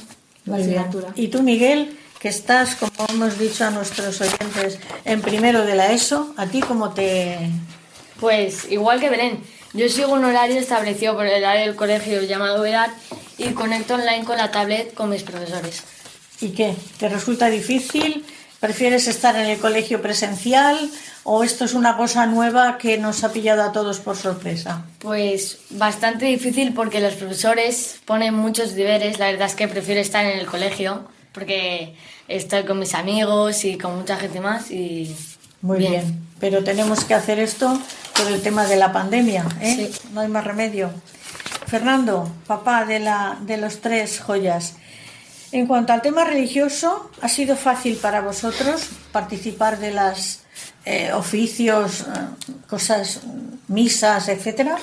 la 0.46 0.58
asignatura. 0.58 1.10
¿Y 1.16 1.28
tú, 1.28 1.44
Miguel? 1.44 1.98
Que 2.26 2.30
estás, 2.30 2.74
como 2.74 3.06
hemos 3.08 3.38
dicho 3.38 3.66
a 3.66 3.70
nuestros 3.70 4.20
oyentes, 4.20 4.80
en 5.04 5.22
primero 5.22 5.64
de 5.64 5.76
la 5.76 5.92
ESO, 5.92 6.34
¿a 6.38 6.48
ti 6.48 6.60
cómo 6.60 6.92
te...? 6.92 7.38
Pues 8.20 8.66
igual 8.72 9.00
que 9.00 9.12
Belén, 9.12 9.44
yo 9.74 9.88
sigo 9.90 10.14
un 10.14 10.26
horario 10.26 10.60
establecido 10.60 11.14
por 11.14 11.28
el 11.28 11.46
área 11.46 11.68
del 11.68 11.76
colegio 11.76 12.24
llamado 12.24 12.66
EDAR 12.66 12.90
y 13.38 13.50
conecto 13.50 13.94
online 13.94 14.24
con 14.24 14.38
la 14.38 14.50
tablet 14.50 14.96
con 14.96 15.12
mis 15.12 15.22
profesores. 15.22 15.84
¿Y 16.42 16.50
qué? 16.50 16.74
¿Te 16.98 17.10
resulta 17.10 17.48
difícil? 17.48 18.26
¿Prefieres 18.60 19.08
estar 19.08 19.36
en 19.36 19.46
el 19.46 19.60
colegio 19.60 20.02
presencial 20.02 20.80
o 21.26 21.44
esto 21.44 21.66
es 21.66 21.76
una 21.76 21.96
cosa 21.96 22.26
nueva 22.26 22.80
que 22.80 22.98
nos 22.98 23.24
ha 23.24 23.32
pillado 23.34 23.62
a 23.62 23.72
todos 23.72 24.00
por 24.00 24.18
sorpresa? 24.18 24.84
Pues 24.98 25.60
bastante 25.70 26.26
difícil 26.26 26.74
porque 26.74 27.02
los 27.02 27.14
profesores 27.14 28.00
ponen 28.04 28.34
muchos 28.34 28.74
deberes. 28.74 29.20
La 29.20 29.28
verdad 29.28 29.46
es 29.46 29.54
que 29.54 29.68
prefiero 29.68 30.02
estar 30.02 30.26
en 30.26 30.40
el 30.40 30.48
colegio 30.48 31.08
porque 31.36 31.94
estoy 32.30 32.64
con 32.64 32.80
mis 32.80 32.96
amigos 32.96 33.66
y 33.66 33.78
con 33.78 33.98
mucha 33.98 34.16
gente 34.16 34.40
más 34.40 34.72
y 34.72 35.16
muy 35.62 35.78
bien. 35.78 36.26
Pero 36.40 36.64
tenemos 36.64 37.04
que 37.04 37.14
hacer 37.14 37.40
esto 37.40 37.80
por 38.16 38.32
el 38.32 38.42
tema 38.42 38.66
de 38.66 38.78
la 38.78 38.92
pandemia, 38.92 39.46
¿eh? 39.62 39.92
No 40.14 40.22
hay 40.22 40.30
más 40.30 40.46
remedio. 40.46 40.90
Fernando, 41.68 42.32
papá 42.48 42.86
de, 42.86 43.00
la, 43.00 43.38
de 43.42 43.58
los 43.58 43.82
tres 43.82 44.20
joyas, 44.20 44.76
en 45.52 45.68
cuanto 45.68 45.94
al 45.94 46.02
tema 46.02 46.24
religioso, 46.24 47.10
¿ha 47.22 47.30
sido 47.30 47.56
fácil 47.56 47.98
para 47.98 48.22
vosotros 48.22 48.90
participar 49.12 49.80
de 49.80 49.94
los 49.94 50.40
eh, 50.86 51.12
oficios, 51.14 52.02
eh, 52.02 52.06
cosas, 52.68 53.22
misas, 53.68 54.28
etcétera? 54.30 54.78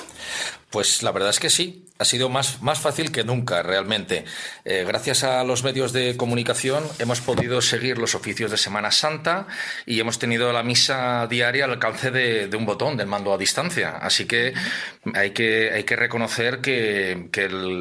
Pues 0.69 1.03
la 1.03 1.11
verdad 1.11 1.29
es 1.29 1.39
que 1.39 1.49
sí 1.49 1.82
ha 2.03 2.05
sido 2.05 2.27
más, 2.27 2.61
más 2.61 2.79
fácil 2.81 3.13
que 3.13 3.23
nunca, 3.23 3.63
realmente. 3.63 4.25
Eh, 4.65 4.83
gracias 4.85 5.23
a 5.23 5.41
los 5.45 5.63
medios 5.63 5.93
de 5.93 6.17
comunicación 6.17 6.83
hemos 6.99 7.21
podido 7.21 7.61
seguir 7.61 7.97
los 7.97 8.13
oficios 8.13 8.51
de 8.51 8.57
Semana 8.57 8.91
Santa 8.91 9.47
y 9.85 10.01
hemos 10.01 10.19
tenido 10.19 10.51
la 10.51 10.63
misa 10.63 11.25
diaria 11.27 11.63
al 11.63 11.71
alcance 11.71 12.11
de, 12.11 12.53
un 12.57 12.65
botón, 12.65 12.97
del 12.97 13.07
mando 13.07 13.33
a 13.33 13.37
distancia. 13.37 13.91
Así 14.01 14.25
que 14.25 14.53
hay 15.13 15.31
que, 15.31 15.71
hay 15.71 15.85
que 15.85 15.95
reconocer 15.95 16.59
que, 16.59 17.29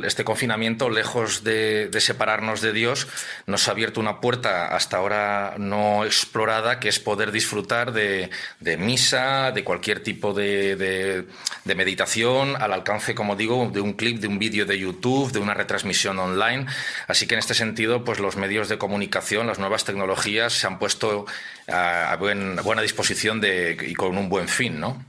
este 0.04 0.22
confinamiento, 0.22 0.88
lejos 0.88 1.42
de, 1.42 1.90
separarnos 1.98 2.60
de 2.60 2.72
Dios, 2.72 3.08
nos 3.46 3.66
ha 3.66 3.72
abierto 3.72 3.98
una 3.98 4.20
puerta 4.20 4.68
hasta 4.68 4.98
ahora 4.98 5.54
no 5.58 6.04
explorada, 6.04 6.78
que 6.78 6.88
es 6.88 7.00
poder 7.00 7.32
disfrutar 7.32 7.92
de, 7.92 8.30
misa, 8.78 9.50
de 9.50 9.64
cualquier 9.64 10.00
tipo 10.00 10.32
de, 10.32 10.76
de 10.76 11.74
meditación, 11.74 12.54
al 12.54 12.72
alcance, 12.72 13.16
como 13.16 13.34
digo, 13.34 13.68
de 13.72 13.80
un 13.80 13.94
de 14.20 14.28
un 14.28 14.38
vídeo 14.38 14.66
de 14.66 14.78
YouTube, 14.78 15.32
de 15.32 15.38
una 15.38 15.54
retransmisión 15.54 16.18
online. 16.18 16.66
Así 17.08 17.26
que 17.26 17.34
en 17.34 17.40
este 17.40 17.54
sentido, 17.54 18.04
pues 18.04 18.18
los 18.18 18.36
medios 18.36 18.68
de 18.68 18.78
comunicación, 18.78 19.46
las 19.46 19.58
nuevas 19.58 19.84
tecnologías 19.84 20.52
se 20.52 20.66
han 20.66 20.78
puesto 20.78 21.26
a, 21.68 22.16
buena 22.16 22.82
disposición 22.82 23.40
de, 23.40 23.76
y 23.88 23.94
con 23.94 24.16
un 24.16 24.28
buen 24.28 24.48
fin, 24.48 24.80
¿no? 24.80 25.04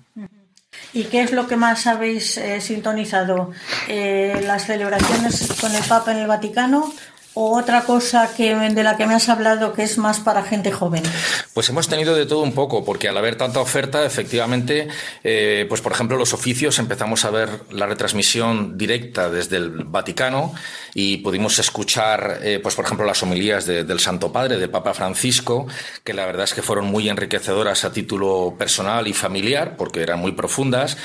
¿Y 0.92 1.06
qué 1.06 1.22
es 1.22 1.32
lo 1.32 1.48
que 1.48 1.56
más 1.56 1.88
habéis 1.88 2.38
eh, 2.38 2.62
sintonizado? 2.62 3.52
Eh, 3.88 4.42
¿Las 4.46 4.68
celebraciones 4.68 5.54
con 5.60 5.74
el 5.74 5.84
Papa 5.84 6.12
en 6.12 6.20
el 6.20 6.28
Vaticano 6.28 6.94
otra 7.34 7.82
cosa 7.82 8.34
que, 8.36 8.56
de 8.56 8.84
la 8.84 8.98
que 8.98 9.08
me 9.08 9.16
has 9.16 9.30
hablado 9.30 9.74
que 9.74 9.84
es 9.84 9.98
más 9.98 10.20
para 10.20 10.44
gente 10.44 10.72
joven? 10.72 11.04
Pues 11.54 11.70
hemos 11.70 11.88
tenido 11.88 12.16
de 12.16 12.26
todo 12.26 12.42
un 12.42 12.54
poco, 12.54 12.84
porque 12.86 13.08
al 13.08 13.18
haber 13.18 13.36
tanta 13.36 13.60
oferta, 13.60 14.06
efectivamente, 14.06 14.88
eh, 15.24 15.66
pues 15.68 15.82
por 15.82 15.92
ejemplo, 15.92 16.18
los 16.18 16.34
oficios 16.34 16.80
empezamos 16.80 17.26
a 17.26 17.32
ver 17.32 17.50
la 17.72 17.86
retransmisión 17.86 18.78
directa 18.78 19.30
desde 19.30 19.58
el 19.58 19.84
Vaticano 19.86 20.54
y 20.94 21.18
pudimos 21.18 21.58
escuchar, 21.60 22.40
eh, 22.44 22.60
pues 22.62 22.76
por 22.76 22.86
ejemplo, 22.86 23.06
las 23.06 23.24
homilías 23.24 23.66
del 23.66 24.00
Santo 24.00 24.32
Padre, 24.32 24.58
del 24.58 24.70
Papa 24.70 24.94
Francisco, 24.94 25.68
que 26.04 26.14
la 26.14 26.26
verdad 26.26 26.44
es 26.44 26.54
que 26.54 26.62
fueron 26.62 26.86
muy 26.86 27.10
enriquecedoras 27.10 27.84
a 27.86 27.92
título 27.92 28.56
personal 28.58 29.08
y 29.08 29.14
familiar, 29.14 29.76
porque 29.76 30.02
eran 30.02 30.20
muy 30.20 30.34
profundas. 30.34 30.98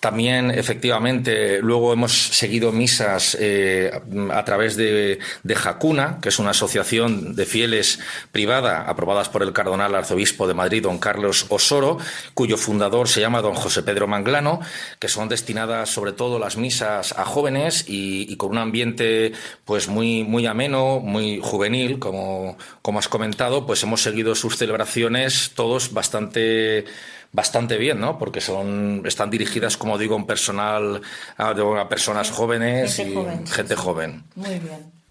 También, 0.00 0.50
efectivamente, 0.50 1.60
luego 1.60 1.92
hemos 1.92 2.12
seguido 2.12 2.72
misas 2.72 3.36
eh, 3.40 3.90
a 4.32 4.44
través 4.44 4.76
de, 4.76 5.18
de 5.42 5.54
Jacuna, 5.74 6.18
que 6.22 6.28
es 6.28 6.38
una 6.38 6.50
asociación 6.50 7.34
de 7.34 7.46
fieles 7.46 7.98
privada 8.30 8.82
aprobadas 8.82 9.28
por 9.28 9.42
el 9.42 9.52
cardenal 9.52 9.94
arzobispo 9.94 10.46
de 10.46 10.54
Madrid, 10.54 10.84
don 10.84 10.98
Carlos 10.98 11.46
Osoro, 11.48 11.98
cuyo 12.32 12.56
fundador 12.56 13.08
se 13.08 13.20
llama 13.20 13.42
don 13.42 13.54
José 13.54 13.82
Pedro 13.82 14.06
Manglano, 14.06 14.60
que 15.00 15.08
son 15.08 15.28
destinadas 15.28 15.90
sobre 15.90 16.12
todo 16.12 16.38
las 16.38 16.56
misas 16.56 17.12
a 17.18 17.24
jóvenes 17.24 17.86
y, 17.88 18.36
con 18.36 18.50
un 18.50 18.58
ambiente 18.58 19.32
pues 19.64 19.88
muy, 19.88 20.22
muy 20.22 20.46
ameno, 20.46 21.00
muy 21.00 21.40
juvenil, 21.42 21.98
como, 21.98 22.56
como 22.82 23.00
has 23.00 23.08
comentado, 23.08 23.66
pues 23.66 23.82
hemos 23.82 24.02
seguido 24.02 24.34
sus 24.34 24.56
celebraciones 24.56 25.52
todos 25.54 25.92
bastante 25.92 26.84
bastante 27.32 27.78
bien, 27.78 27.98
¿no? 27.98 28.16
Porque 28.16 28.40
son 28.40 29.02
están 29.04 29.28
dirigidas, 29.28 29.76
como 29.76 29.98
digo, 29.98 30.14
un 30.14 30.24
personal 30.24 31.02
a, 31.36 31.48
a 31.50 31.88
personas 31.88 32.30
jóvenes 32.30 33.00
y 33.00 33.12
gente 33.50 33.74
joven. 33.74 34.22
Muy 34.36 34.60
bien. 34.60 35.03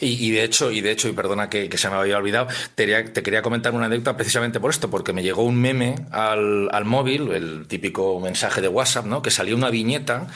Y, 0.00 0.30
de 0.30 0.44
hecho, 0.44 0.70
y 0.70 0.80
de 0.80 0.92
hecho, 0.92 1.08
y 1.08 1.12
perdona 1.12 1.50
que, 1.50 1.70
se 1.76 1.90
me 1.90 1.96
había 1.96 2.16
olvidado, 2.16 2.48
te 2.74 2.86
quería, 2.86 3.12
quería, 3.12 3.42
comentar 3.42 3.74
una 3.74 3.86
anécdota 3.86 4.16
precisamente 4.16 4.58
por 4.58 4.70
esto, 4.70 4.90
porque 4.90 5.12
me 5.12 5.22
llegó 5.22 5.42
un 5.42 5.60
meme 5.60 5.96
al, 6.10 6.68
al 6.72 6.84
móvil, 6.84 7.30
el 7.32 7.66
típico 7.66 8.18
mensaje 8.20 8.60
de 8.60 8.68
WhatsApp, 8.68 9.04
¿no? 9.06 9.20
Que 9.22 9.30
salía 9.30 9.54
una 9.54 9.70
viñeta 9.70 10.28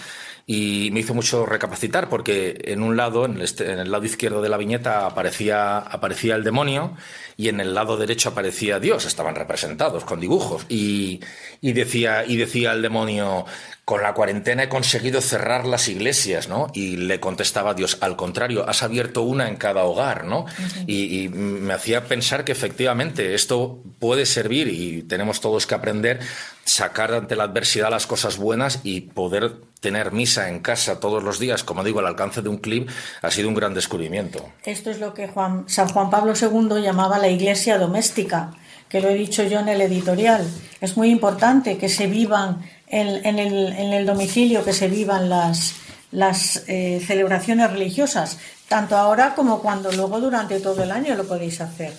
y 0.47 0.91
me 0.93 1.01
hizo 1.01 1.15
mucho 1.15 1.47
recapacitar 1.47 2.09
porque 2.09 2.61
en 2.65 2.83
un 2.83 2.97
lado, 2.97 3.25
en 3.25 3.37
el, 3.37 3.43
este, 3.43 3.73
en 3.73 3.79
el, 3.79 3.91
lado 3.91 4.05
izquierdo 4.05 4.43
de 4.43 4.51
la 4.51 4.59
viñeta 4.59 5.07
aparecía, 5.07 5.79
aparecía 5.79 6.35
el 6.35 6.45
demonio 6.45 6.95
y 7.37 7.49
en 7.49 7.61
el 7.61 7.73
lado 7.75 7.97
derecho 7.97 8.29
aparecía 8.29 8.79
Dios, 8.79 9.07
estaban 9.07 9.35
representados 9.35 10.05
con 10.05 10.21
dibujos 10.21 10.67
y, 10.69 11.21
y 11.63 11.73
decía, 11.73 12.25
y 12.27 12.37
decía 12.37 12.73
el 12.73 12.83
demonio, 12.83 13.47
con 13.85 14.03
la 14.03 14.15
cuarentena 14.15 14.63
he 14.63 14.69
conseguido 14.69 15.21
cerrar 15.21 15.67
las 15.67 15.89
iglesias, 15.89 16.49
¿no? 16.49 16.69
Y 16.73 16.97
le 16.97 17.21
contestaba 17.21 17.75
Dios, 17.75 17.99
al 18.01 18.17
contrario, 18.17 18.67
has 18.67 18.83
abierto 18.83 19.23
una 19.23 19.49
en 19.49 19.57
cada 19.57 19.85
hogar, 19.85 20.25
¿no? 20.25 20.47
y, 20.87 21.29
me 21.29 21.75
hacía 21.75 22.05
pensar 22.05 22.45
que 22.45 22.53
efectivamente 22.53 23.35
esto 23.35 23.79
puede 23.99 24.27
servir 24.27 24.69
y 24.69 25.03
tenemos 25.03 25.41
todos 25.41 25.67
que 25.67 25.75
aprender 25.75 26.21
sacar 26.65 27.13
ante 27.13 27.37
la 27.37 27.45
adversidad 27.45 27.91
las 27.91 28.07
cosas 28.07 28.39
buenas 28.39 28.81
y 28.83 29.03
poder 29.03 29.53
tener 29.81 30.13
misa 30.13 30.49
en 30.49 30.61
casa 30.61 30.99
todos 30.99 31.23
los 31.23 31.39
días, 31.39 31.63
como 31.63 31.85
digo, 31.85 32.01
al 32.01 32.07
alcance 32.07 32.41
de 32.43 32.49
un 32.49 32.59
clip, 32.59 32.89
ha 33.21 33.31
sido 33.31 33.49
un 33.49 33.55
gran 33.55 33.75
descubrimiento. 33.75 34.49
Esto 34.65 34.91
es 34.91 34.99
lo 34.99 35.13
que 35.13 35.29
Juan, 35.29 35.65
San 35.69 35.89
Juan 35.89 36.11
Pablo 36.11 36.33
II 36.41 36.81
llamaba 36.83 37.19
la 37.19 37.29
iglesia 37.29 37.79
doméstica, 37.79 38.53
que 38.89 39.01
lo 39.01 39.09
he 39.09 39.15
dicho 39.15 39.43
yo 39.43 39.61
en 39.61 39.69
el 39.69 39.81
editorial. 39.83 40.47
Es 40.81 40.97
muy 40.97 41.11
importante 41.11 41.77
que 41.77 41.89
se 41.89 42.07
vivan 42.07 42.63
en, 42.87 43.39
el, 43.39 44.07
domicilio 44.07 44.65
que 44.65 44.73
se 44.73 44.89
vivan 44.89 45.29
las, 45.29 45.75
las 46.13 46.65
eh, 46.69 47.03
celebraciones 47.07 47.71
religiosas, 47.71 48.39
tanto 48.69 48.97
ahora 48.97 49.35
como 49.35 49.61
cuando 49.61 49.91
luego 49.93 50.21
durante 50.21 50.61
todo 50.61 50.83
el 50.83 50.91
año 50.91 51.15
lo 51.15 51.27
podéis 51.27 51.61
hacer. 51.61 51.93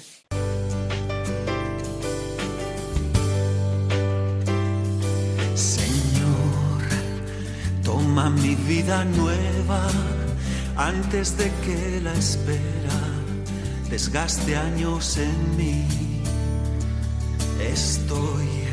Señor, 5.56 6.82
toma 7.84 8.30
mi 8.30 8.56
vida 8.56 9.04
nueva 9.06 9.88
antes 10.78 11.38
de 11.38 11.52
que 11.64 12.02
la 12.02 12.14
espera 12.14 13.16
desgaste 13.90 14.56
años 14.56 15.18
en 15.18 15.58
mí. 15.58 15.86
Estoy 17.62 18.65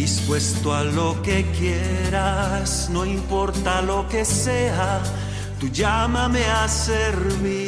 dispuesto 0.00 0.72
a 0.74 0.82
lo 0.82 1.20
que 1.20 1.44
quieras, 1.58 2.88
no 2.90 3.04
importa 3.04 3.82
lo 3.82 4.08
que 4.08 4.24
sea, 4.24 5.02
tú 5.58 5.68
llámame 5.68 6.42
a 6.46 6.66
servir. 6.68 7.60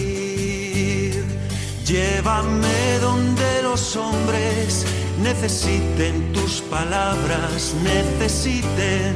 Llévame 1.85 2.99
donde 3.03 3.63
los 3.63 3.97
hombres 3.97 4.87
necesiten 5.23 6.33
tus 6.33 6.63
palabras, 6.63 7.75
necesiten 7.85 9.13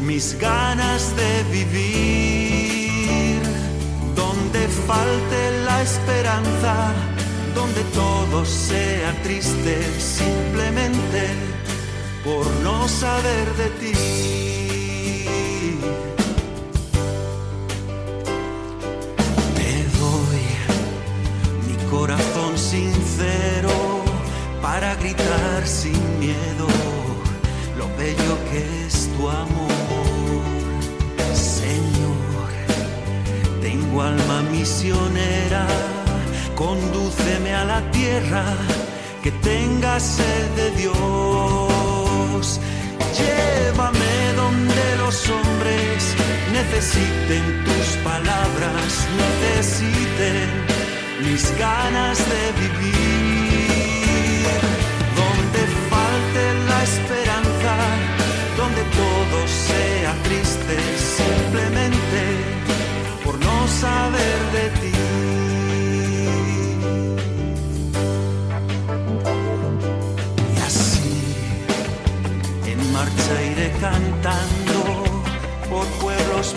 mis 0.00 0.38
ganas 0.38 1.14
de 1.20 1.42
vivir. 1.58 3.42
Donde 4.16 4.68
falte 4.88 5.40
la 5.66 5.82
esperanza, 5.82 6.94
donde 7.54 7.82
todo 7.92 8.46
sea 8.46 9.12
triste, 9.22 9.74
simplemente 10.00 11.53
por 12.24 12.46
no 12.62 12.88
saber 12.88 13.54
de 13.54 13.68
ti. 13.80 13.92
Te 19.58 19.72
doy 20.00 20.44
mi 21.68 21.90
corazón 21.90 22.56
sincero 22.56 23.70
para 24.62 24.94
gritar 24.96 25.66
sin 25.66 26.00
miedo 26.18 26.66
lo 27.76 27.86
bello 27.98 28.34
que 28.50 28.86
es 28.86 29.10
tu 29.14 29.28
amor. 29.28 30.42
Señor, 31.34 32.48
tengo 33.60 34.00
alma 34.02 34.40
misionera, 34.50 35.66
condúceme 36.54 37.54
a 37.54 37.64
la 37.64 37.90
tierra 37.90 38.44
que 39.22 39.30
tenga 39.30 40.00
sed 40.00 40.50
de 40.56 40.70
Llévame 42.34 44.32
donde 44.34 44.96
los 44.98 45.30
hombres 45.30 46.16
necesiten 46.52 47.64
tus 47.64 47.96
palabras, 48.02 49.06
necesiten 49.22 50.48
mis 51.22 51.56
ganas 51.56 52.18
de 52.18 52.52
vivir. 52.60 53.23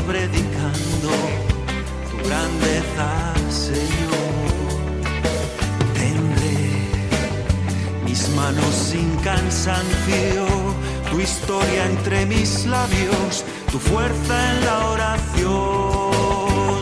Predicando 0.07 1.11
tu 2.09 2.17
grandeza, 2.27 3.09
Señor. 3.49 4.47
Tendré 5.93 6.59
mis 8.05 8.29
manos 8.29 8.73
sin 8.91 9.09
cansancio, 9.17 10.45
tu 11.11 11.19
historia 11.19 11.85
entre 11.85 12.25
mis 12.25 12.65
labios, 12.65 13.43
tu 13.71 13.79
fuerza 13.79 14.35
en 14.51 14.65
la 14.65 14.77
oración. 14.95 16.81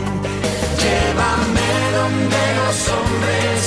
Llévame 0.82 1.70
donde 1.98 2.42
los 2.60 2.78
hombres 2.94 3.60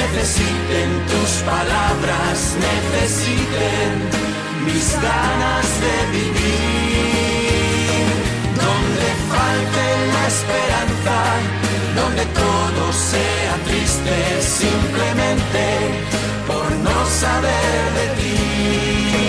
necesiten 0.00 0.88
tus 1.12 1.30
palabras, 1.52 2.36
necesiten 2.68 3.90
mis 4.66 4.86
ganas 5.00 5.66
de 5.84 5.96
vivir, 6.18 7.37
la 10.14 10.26
esperanza, 10.26 11.16
donde 11.96 12.24
todo 12.26 12.92
sea 12.92 13.54
triste 13.66 14.16
simplemente 14.42 15.64
por 16.46 16.70
no 16.86 17.06
saber 17.06 17.82
de 17.98 18.06
ti. 18.22 19.27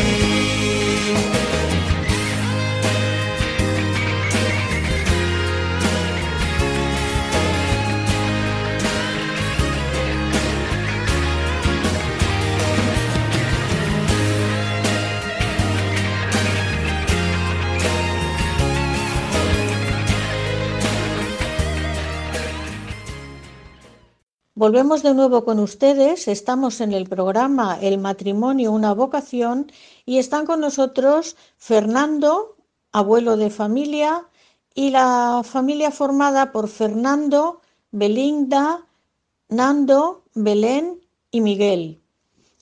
Volvemos 24.60 25.04
de 25.04 25.14
nuevo 25.14 25.46
con 25.46 25.58
ustedes. 25.58 26.28
Estamos 26.28 26.82
en 26.82 26.92
el 26.92 27.08
programa 27.08 27.78
El 27.82 27.98
matrimonio, 27.98 28.74
una 28.74 28.94
vocación 28.94 29.72
y 30.06 30.18
están 30.18 30.46
con 30.46 30.60
nosotros 30.60 31.38
Fernando, 31.56 32.58
abuelo 32.92 33.38
de 33.38 33.52
familia, 33.52 34.28
y 34.76 34.90
la 34.90 35.44
familia 35.46 35.92
formada 35.92 36.52
por 36.52 36.68
Fernando, 36.68 37.62
Belinda, 37.92 38.86
Nando, 39.48 40.26
Belén 40.34 41.00
y 41.32 41.40
Miguel. 41.40 42.02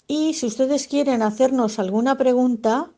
Y 0.05 0.35
si 0.35 0.45
ustedes 0.45 0.85
quieren 0.87 1.23
hacernos 1.23 1.79
alguna 1.79 2.15
pregunta, 2.15 2.91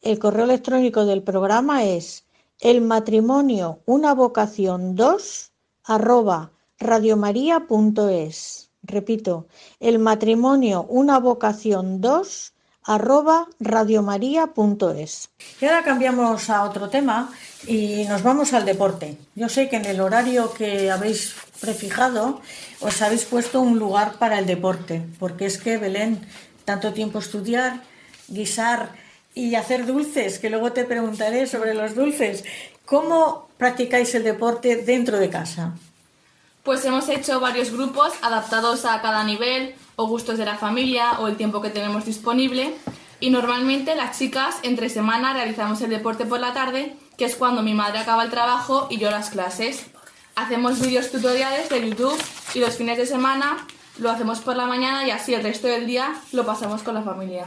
el 0.00 0.20
correo 0.20 0.44
electrónico 0.44 1.06
del 1.06 1.24
programa 1.24 1.82
es 1.82 2.24
el 2.60 2.82
matrimonio 2.82 3.80
una 3.84 4.14
vocación 4.14 4.94
2 4.94 5.50
arroba 5.82 6.53
radiomaria.es. 6.78 8.70
Repito, 8.82 9.46
el 9.80 9.98
matrimonio 9.98 10.84
una 10.88 11.18
vocación 11.18 12.00
2 12.00 12.54
arroba 12.84 13.48
radiomaria.es. 13.60 15.30
Y 15.60 15.64
ahora 15.64 15.82
cambiamos 15.82 16.50
a 16.50 16.64
otro 16.64 16.90
tema 16.90 17.32
y 17.66 18.04
nos 18.04 18.22
vamos 18.22 18.52
al 18.52 18.64
deporte. 18.64 19.16
Yo 19.34 19.48
sé 19.48 19.68
que 19.68 19.76
en 19.76 19.86
el 19.86 20.00
horario 20.00 20.52
que 20.52 20.90
habéis 20.90 21.34
prefijado 21.60 22.40
os 22.80 23.00
habéis 23.00 23.24
puesto 23.24 23.60
un 23.60 23.78
lugar 23.78 24.18
para 24.18 24.38
el 24.38 24.46
deporte, 24.46 25.02
porque 25.18 25.46
es 25.46 25.58
que 25.58 25.78
Belén, 25.78 26.20
tanto 26.66 26.92
tiempo 26.92 27.18
estudiar, 27.20 27.80
guisar 28.28 28.90
y 29.34 29.54
hacer 29.54 29.86
dulces, 29.86 30.38
que 30.38 30.50
luego 30.50 30.72
te 30.72 30.84
preguntaré 30.84 31.46
sobre 31.46 31.72
los 31.72 31.94
dulces. 31.94 32.44
¿Cómo 32.84 33.48
practicáis 33.56 34.14
el 34.14 34.24
deporte 34.24 34.76
dentro 34.76 35.18
de 35.18 35.30
casa? 35.30 35.74
Pues 36.64 36.82
hemos 36.86 37.10
hecho 37.10 37.40
varios 37.40 37.70
grupos 37.70 38.14
adaptados 38.22 38.86
a 38.86 39.02
cada 39.02 39.22
nivel 39.22 39.74
o 39.96 40.06
gustos 40.06 40.38
de 40.38 40.46
la 40.46 40.56
familia 40.56 41.18
o 41.20 41.28
el 41.28 41.36
tiempo 41.36 41.60
que 41.60 41.68
tenemos 41.68 42.06
disponible. 42.06 42.74
Y 43.20 43.28
normalmente 43.28 43.94
las 43.94 44.18
chicas 44.18 44.56
entre 44.62 44.88
semana 44.88 45.34
realizamos 45.34 45.82
el 45.82 45.90
deporte 45.90 46.24
por 46.24 46.40
la 46.40 46.54
tarde, 46.54 46.96
que 47.18 47.26
es 47.26 47.36
cuando 47.36 47.62
mi 47.62 47.74
madre 47.74 47.98
acaba 47.98 48.24
el 48.24 48.30
trabajo 48.30 48.86
y 48.90 48.96
yo 48.96 49.10
las 49.10 49.28
clases. 49.28 49.84
Hacemos 50.36 50.80
vídeos 50.80 51.10
tutoriales 51.10 51.68
de 51.68 51.86
YouTube 51.86 52.18
y 52.54 52.60
los 52.60 52.76
fines 52.76 52.96
de 52.96 53.04
semana 53.04 53.66
lo 53.98 54.10
hacemos 54.10 54.40
por 54.40 54.56
la 54.56 54.64
mañana 54.64 55.06
y 55.06 55.10
así 55.10 55.34
el 55.34 55.42
resto 55.42 55.66
del 55.66 55.86
día 55.86 56.14
lo 56.32 56.46
pasamos 56.46 56.82
con 56.82 56.94
la 56.94 57.02
familia. 57.02 57.44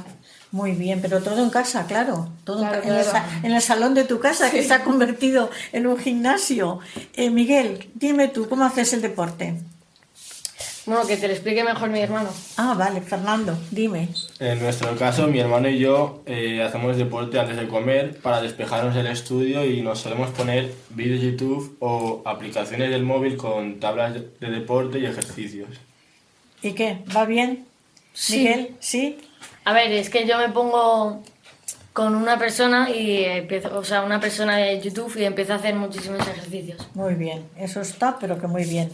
Muy 0.51 0.71
bien, 0.71 1.01
pero 1.01 1.21
todo 1.21 1.43
en 1.43 1.49
casa, 1.49 1.85
claro. 1.87 2.29
Todo 2.45 2.63
en, 2.71 3.51
El, 3.51 3.61
salón 3.61 3.93
de 3.93 4.05
tu 4.05 4.19
casa, 4.19 4.49
que 4.49 4.63
se 4.63 4.73
ha 4.73 4.83
convertido 4.83 5.49
en 5.73 5.87
un 5.87 5.97
gimnasio. 5.97 6.79
Eh, 7.13 7.29
Miguel, 7.29 7.89
dime 7.95 8.29
tú, 8.29 8.47
¿cómo 8.47 8.63
haces 8.63 8.93
el 8.93 9.01
deporte? 9.01 9.55
Bueno, 10.85 11.05
que 11.05 11.17
te 11.17 11.27
lo 11.27 11.33
explique 11.33 11.65
mejor 11.65 11.89
mi 11.89 11.99
hermano. 11.99 12.29
Ah, 12.55 12.73
vale, 12.77 13.01
Fernando, 13.01 13.57
dime. 13.71 14.07
En 14.39 14.59
nuestro 14.61 14.95
caso, 14.95 15.27
mi 15.27 15.39
hermano 15.39 15.67
y 15.67 15.79
yo 15.79 16.23
eh, 16.25 16.63
hacemos 16.63 16.95
deporte 16.95 17.37
antes 17.37 17.57
de 17.57 17.67
comer 17.67 18.17
para 18.21 18.41
despejarnos 18.41 18.95
el 18.95 19.07
estudio 19.07 19.65
y 19.65 19.81
nos 19.81 19.99
solemos 19.99 20.29
poner 20.29 20.73
vídeos 20.91 21.19
de 21.19 21.31
YouTube 21.31 21.75
o 21.81 22.21
aplicaciones 22.23 22.89
del 22.89 23.03
móvil 23.03 23.35
con 23.35 23.81
tablas 23.81 24.13
de 24.13 24.49
deporte 24.49 24.99
y 24.99 25.05
ejercicios. 25.05 25.67
¿Y 26.61 26.71
qué? 26.71 26.99
¿Va 27.13 27.25
bien? 27.25 27.65
Miguel, 28.29 28.75
¿sí? 28.79 29.17
A 29.65 29.73
ver, 29.73 29.91
es 29.91 30.09
que 30.09 30.25
yo 30.25 30.37
me 30.37 30.49
pongo 30.49 31.21
con 31.97 32.15
una 32.15 32.37
persona 32.37 32.91
y 32.91 33.25
empiezo, 33.25 33.75
o 33.75 33.83
sea, 33.83 34.03
una 34.03 34.19
persona 34.19 34.55
de 34.57 34.79
YouTube 34.79 35.17
y 35.17 35.25
empiezo 35.25 35.53
a 35.53 35.55
hacer 35.55 35.73
muchísimos 35.73 36.19
ejercicios. 36.27 36.87
Muy 36.93 37.15
bien, 37.15 37.49
eso 37.57 37.81
está, 37.81 38.19
pero 38.19 38.39
que 38.39 38.45
muy 38.45 38.65
bien. 38.65 38.91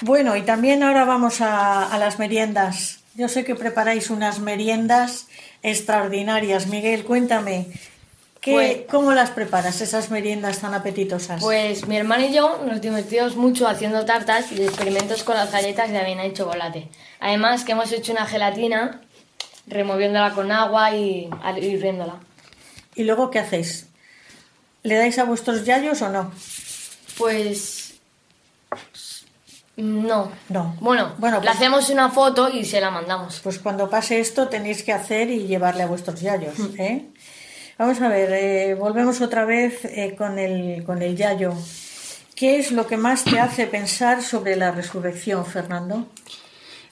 Bueno, 0.00 0.34
y 0.34 0.40
también 0.42 0.82
ahora 0.82 1.04
vamos 1.04 1.42
a, 1.42 1.94
las 1.98 2.18
meriendas. 2.18 3.00
Yo 3.14 3.28
sé 3.28 3.44
que 3.44 3.54
preparáis 3.54 4.08
unas 4.08 4.40
meriendas 4.40 5.28
extraordinarias. 5.62 6.66
Miguel, 6.66 7.04
cuéntame, 7.04 7.66
¿qué, 8.40 8.52
pues- 8.52 8.78
¿cómo 8.90 9.12
las 9.12 9.30
preparas, 9.30 9.82
esas 9.82 10.10
meriendas 10.10 10.60
tan 10.60 10.72
apetitosas? 10.72 11.42
Pues 11.42 11.86
mi 11.86 11.98
hermano 11.98 12.24
y 12.24 12.32
yo 12.32 12.62
nos 12.64 12.80
divertimos 12.80 13.36
mucho 13.36 13.68
haciendo 13.68 14.06
tartas 14.06 14.50
y 14.50 14.62
experimentos 14.62 15.24
con 15.24 15.36
las 15.36 15.52
galletas 15.52 15.90
de 15.90 15.98
avena 15.98 16.24
y 16.24 16.32
chocolate. 16.32 16.88
Además 17.20 17.64
que 17.64 17.72
hemos 17.72 17.92
hecho 17.92 18.12
una 18.12 18.24
gelatina 18.24 19.02
removiéndola 19.70 20.34
con 20.34 20.52
agua 20.52 20.94
y 20.94 21.30
hirviéndola. 21.60 22.16
¿Y 22.94 23.04
luego 23.04 23.30
qué 23.30 23.38
hacéis? 23.38 23.86
¿Le 24.82 24.96
dais 24.96 25.18
a 25.18 25.24
vuestros 25.24 25.64
yayos 25.64 26.02
o 26.02 26.10
no? 26.10 26.32
Pues 27.16 27.94
no. 29.76 30.30
No. 30.48 30.76
Bueno, 30.80 31.14
bueno 31.18 31.38
le 31.38 31.46
pues- 31.46 31.56
hacemos 31.56 31.88
una 31.90 32.10
foto 32.10 32.48
y 32.48 32.64
se 32.64 32.80
la 32.80 32.90
mandamos. 32.90 33.40
Pues 33.40 33.58
cuando 33.58 33.88
pase 33.88 34.20
esto 34.20 34.48
tenéis 34.48 34.82
que 34.82 34.92
hacer 34.92 35.30
y 35.30 35.46
llevarle 35.46 35.84
a 35.84 35.86
vuestros 35.86 36.20
yayos. 36.20 36.58
Mm. 36.58 36.80
¿eh? 36.80 37.06
Vamos 37.78 38.00
a 38.00 38.08
ver, 38.08 38.30
eh, 38.32 38.74
volvemos 38.74 39.20
otra 39.22 39.44
vez 39.46 39.84
eh, 39.86 40.14
con, 40.16 40.38
el, 40.38 40.84
con 40.84 41.00
el 41.00 41.16
yayo. 41.16 41.54
¿Qué 42.34 42.58
es 42.58 42.72
lo 42.72 42.86
que 42.86 42.96
más 42.96 43.24
te 43.24 43.38
hace 43.38 43.66
pensar 43.66 44.22
sobre 44.22 44.56
la 44.56 44.70
resurrección, 44.70 45.44
Fernando? 45.46 46.06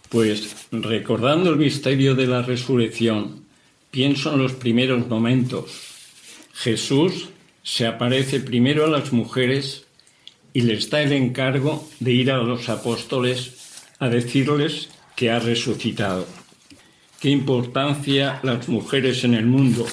Pues 0.09 0.69
recordando 0.73 1.51
el 1.51 1.57
misterio 1.57 2.15
de 2.15 2.27
la 2.27 2.43
resurrección, 2.43 3.45
pienso 3.91 4.33
en 4.33 4.43
los 4.43 4.53
primeros 4.53 5.07
momentos. 5.07 5.71
Jesús 6.55 7.29
se 7.63 7.87
aparece 7.87 8.41
primero 8.41 8.87
a 8.87 8.89
las 8.89 9.13
mujeres 9.13 9.87
y 10.55 10.63
les 10.63 10.89
da 10.89 11.03
el 11.03 11.13
encargo 11.13 11.87
de 12.01 12.13
ir 12.13 12.31
a 12.31 12.39
los 12.39 12.69
apóstoles 12.71 13.85
a 13.99 14.09
decirles 14.09 14.89
que 15.15 15.31
ha 15.31 15.41
resucitado. 15.41 16.27
Qué 17.21 17.29
importancia 17.31 18.41
las 18.43 18.69
mujeres 18.69 19.25
en 19.25 19.35
el 19.35 19.45
mundo. 19.45 19.87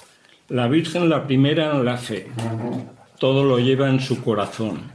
La 0.50 0.68
Virgen 0.68 1.10
la 1.10 1.28
primera 1.28 1.76
en 1.76 1.84
la 1.84 1.98
fe. 1.98 2.28
Todo 3.20 3.44
lo 3.44 3.60
lleva 3.60 3.90
en 3.90 4.00
su 4.00 4.24
corazón. 4.24 4.92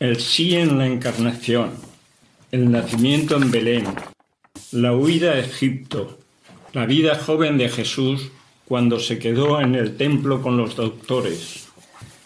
El 0.00 0.18
sí 0.18 0.56
en 0.56 0.78
la 0.78 0.86
encarnación. 0.86 1.70
El 2.50 2.70
nacimiento 2.70 3.36
en 3.36 3.50
Belén. 3.50 3.84
La 4.72 4.94
huida 4.94 5.32
a 5.32 5.38
Egipto. 5.38 6.18
La 6.72 6.86
vida 6.86 7.14
joven 7.14 7.58
de 7.58 7.68
Jesús 7.68 8.30
cuando 8.66 9.00
se 9.00 9.18
quedó 9.18 9.60
en 9.60 9.74
el 9.74 9.96
templo 9.96 10.42
con 10.42 10.56
los 10.56 10.76
doctores. 10.76 11.68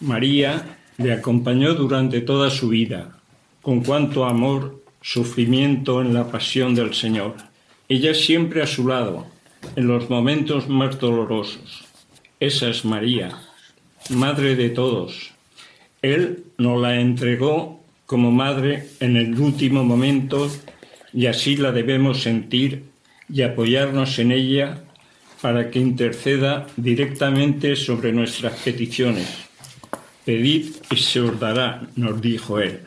María 0.01 0.77
le 0.97 1.13
acompañó 1.13 1.73
durante 1.73 2.21
toda 2.21 2.49
su 2.49 2.69
vida, 2.69 3.17
con 3.61 3.83
cuánto 3.83 4.25
amor, 4.25 4.81
sufrimiento 5.01 6.01
en 6.01 6.13
la 6.13 6.29
pasión 6.29 6.75
del 6.75 6.93
Señor. 6.93 7.35
Ella 7.87 8.13
siempre 8.13 8.61
a 8.61 8.67
su 8.67 8.87
lado, 8.87 9.27
en 9.75 9.87
los 9.87 10.09
momentos 10.09 10.67
más 10.67 10.99
dolorosos. 10.99 11.85
Esa 12.39 12.69
es 12.69 12.83
María, 12.83 13.39
Madre 14.09 14.57
de 14.57 14.69
todos. 14.69 15.31
Él 16.01 16.43
nos 16.57 16.81
la 16.81 16.99
entregó 16.99 17.79
como 18.05 18.31
madre 18.31 18.89
en 18.99 19.15
el 19.15 19.39
último 19.39 19.85
momento 19.85 20.51
y 21.13 21.27
así 21.27 21.55
la 21.57 21.71
debemos 21.71 22.21
sentir 22.21 22.83
y 23.29 23.41
apoyarnos 23.41 24.19
en 24.19 24.31
ella 24.31 24.83
para 25.41 25.69
que 25.69 25.79
interceda 25.79 26.67
directamente 26.77 27.75
sobre 27.75 28.11
nuestras 28.11 28.53
peticiones 28.59 29.43
Pedid 30.25 30.75
y 30.89 30.95
se 30.95 31.19
os 31.19 31.37
dará, 31.39 31.85
nos 31.95 32.21
dijo 32.21 32.59
él. 32.59 32.79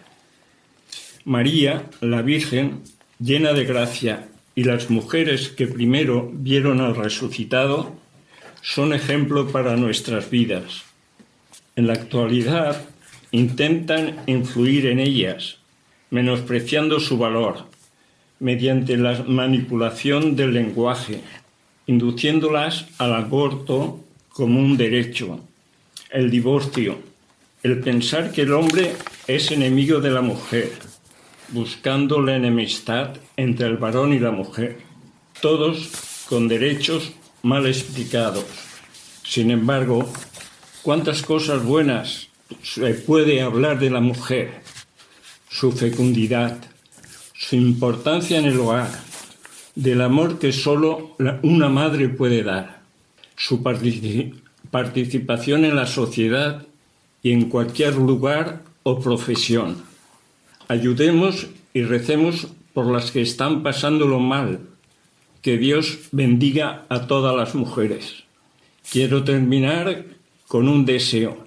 María, 1.25 1.85
la 2.01 2.23
Virgen, 2.23 2.83
llena 3.19 3.53
de 3.53 3.65
gracia, 3.65 4.29
y 4.55 4.65
las 4.65 4.89
mujeres 4.89 5.49
que 5.51 5.67
primero 5.67 6.31
vieron 6.33 6.81
al 6.81 6.97
resucitado, 6.97 7.95
son 8.63 8.95
ejemplo 8.95 9.49
para 9.49 9.77
nuestras 9.77 10.31
vidas. 10.31 10.85
En 11.75 11.89
la 11.89 11.93
actualidad 11.93 12.87
intentan 13.33 14.17
influir 14.27 14.87
en 14.87 14.99
ellas, 14.99 15.59
menospreciando 16.09 17.01
su 17.01 17.19
valor, 17.19 17.67
mediante 18.39 18.97
la 18.97 19.23
manipulación 19.27 20.37
del 20.37 20.55
lenguaje, 20.55 21.21
induciéndolas 21.87 22.87
al 22.99 23.15
aborto 23.15 24.01
como 24.29 24.61
un 24.61 24.77
derecho, 24.77 25.41
el 26.11 26.31
divorcio, 26.31 26.99
el 27.63 27.81
pensar 27.81 28.33
que 28.33 28.43
el 28.43 28.53
hombre 28.53 28.93
es 29.27 29.51
enemigo 29.51 30.01
de 30.01 30.11
la 30.11 30.21
mujer, 30.21 30.73
buscando 31.49 32.21
la 32.21 32.37
enemistad 32.37 33.17
entre 33.37 33.67
el 33.67 33.77
varón 33.77 34.13
y 34.13 34.19
la 34.19 34.31
mujer, 34.31 34.79
todos 35.41 36.25
con 36.29 36.49
derechos 36.49 37.13
mal 37.43 37.67
explicados. 37.67 38.45
Sin 39.23 39.51
embargo, 39.51 40.09
cuántas 40.83 41.23
cosas 41.23 41.65
buenas 41.65 42.29
se 42.63 42.95
puede 42.95 43.43
hablar 43.43 43.79
de 43.79 43.91
la 43.91 44.01
mujer, 44.01 44.61
su 45.49 45.73
fecundidad, 45.73 46.59
su 47.39 47.57
importancia 47.57 48.39
en 48.39 48.47
el 48.47 48.59
hogar, 48.59 48.91
del 49.75 50.01
amor 50.01 50.39
que 50.39 50.53
solo 50.53 51.17
una 51.43 51.69
madre 51.69 52.09
puede 52.09 52.43
dar, 52.43 52.81
su 53.37 53.63
participación 53.63 55.65
en 55.65 55.77
la 55.77 55.87
sociedad 55.87 56.67
y 57.23 57.33
en 57.33 57.49
cualquier 57.49 57.97
lugar 57.97 58.63
o 58.83 59.01
profesión. 59.01 59.85
Ayudemos 60.69 61.49
y 61.75 61.83
recemos 61.83 62.49
por 62.73 62.87
las 62.87 63.11
que 63.11 63.21
están 63.21 63.63
pasándolo 63.63 64.19
mal. 64.19 64.61
Que 65.43 65.59
Dios 65.59 65.99
bendiga 66.13 66.87
a 66.89 67.07
todas 67.07 67.37
las 67.37 67.55
mujeres. 67.55 68.25
Quiero 68.91 69.25
terminar 69.25 70.05
con 70.49 70.69
un 70.69 70.85
deseo. 70.85 71.47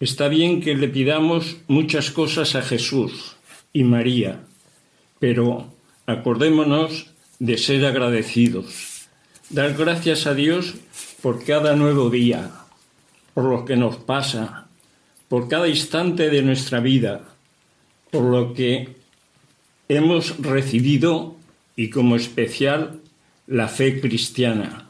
Está 0.00 0.28
bien 0.28 0.60
que 0.60 0.74
le 0.74 0.88
pidamos 0.88 1.58
muchas 1.68 2.10
cosas 2.10 2.54
a 2.54 2.62
Jesús 2.62 3.36
y 3.72 3.84
María, 3.84 4.40
pero 5.18 5.72
acordémonos 6.06 7.10
de 7.38 7.58
ser 7.58 7.84
agradecidos. 7.86 9.08
Dar 9.50 9.74
gracias 9.74 10.26
a 10.26 10.34
Dios 10.34 10.74
por 11.22 11.44
cada 11.44 11.74
nuevo 11.74 12.10
día, 12.10 12.50
por 13.34 13.44
lo 13.44 13.64
que 13.64 13.76
nos 13.76 13.96
pasa, 13.96 14.66
por 15.28 15.48
cada 15.48 15.68
instante 15.68 16.30
de 16.30 16.42
nuestra 16.42 16.80
vida, 16.80 17.22
por 18.10 18.24
lo 18.24 18.54
que 18.54 18.96
hemos 19.88 20.38
recibido 20.38 21.36
y 21.76 21.90
como 21.90 22.16
especial 22.16 23.00
la 23.46 23.68
fe 23.68 24.00
cristiana. 24.00 24.88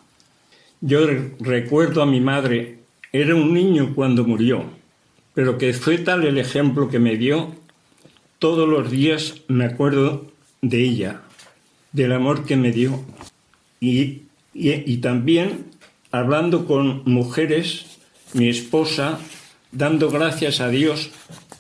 Yo 0.81 1.07
recuerdo 1.41 2.03
a 2.03 2.07
mi 2.07 2.21
madre, 2.21 2.79
era 3.13 3.35
un 3.35 3.53
niño 3.53 3.95
cuando 3.95 4.25
murió, 4.25 4.65
pero 5.35 5.59
que 5.59 5.73
fue 5.73 5.99
tal 5.99 6.25
el 6.25 6.39
ejemplo 6.39 6.89
que 6.89 6.99
me 6.99 7.17
dio, 7.17 7.55
todos 8.39 8.69
los 8.69 8.91
días 8.91 9.43
me 9.49 9.65
acuerdo 9.65 10.31
de 10.63 10.83
ella, 10.83 11.23
del 11.93 12.13
amor 12.13 12.45
que 12.45 12.57
me 12.57 12.73
dio. 12.73 13.05
Y, 13.81 14.23
y, 14.55 14.97
también 14.99 15.67
hablando 16.11 16.67
con 16.67 17.03
mujeres, 17.05 17.99
mi 18.33 18.49
esposa, 18.49 19.19
dando 19.73 20.11
gracias 20.11 20.61
a 20.61 20.69
Dios 20.69 21.11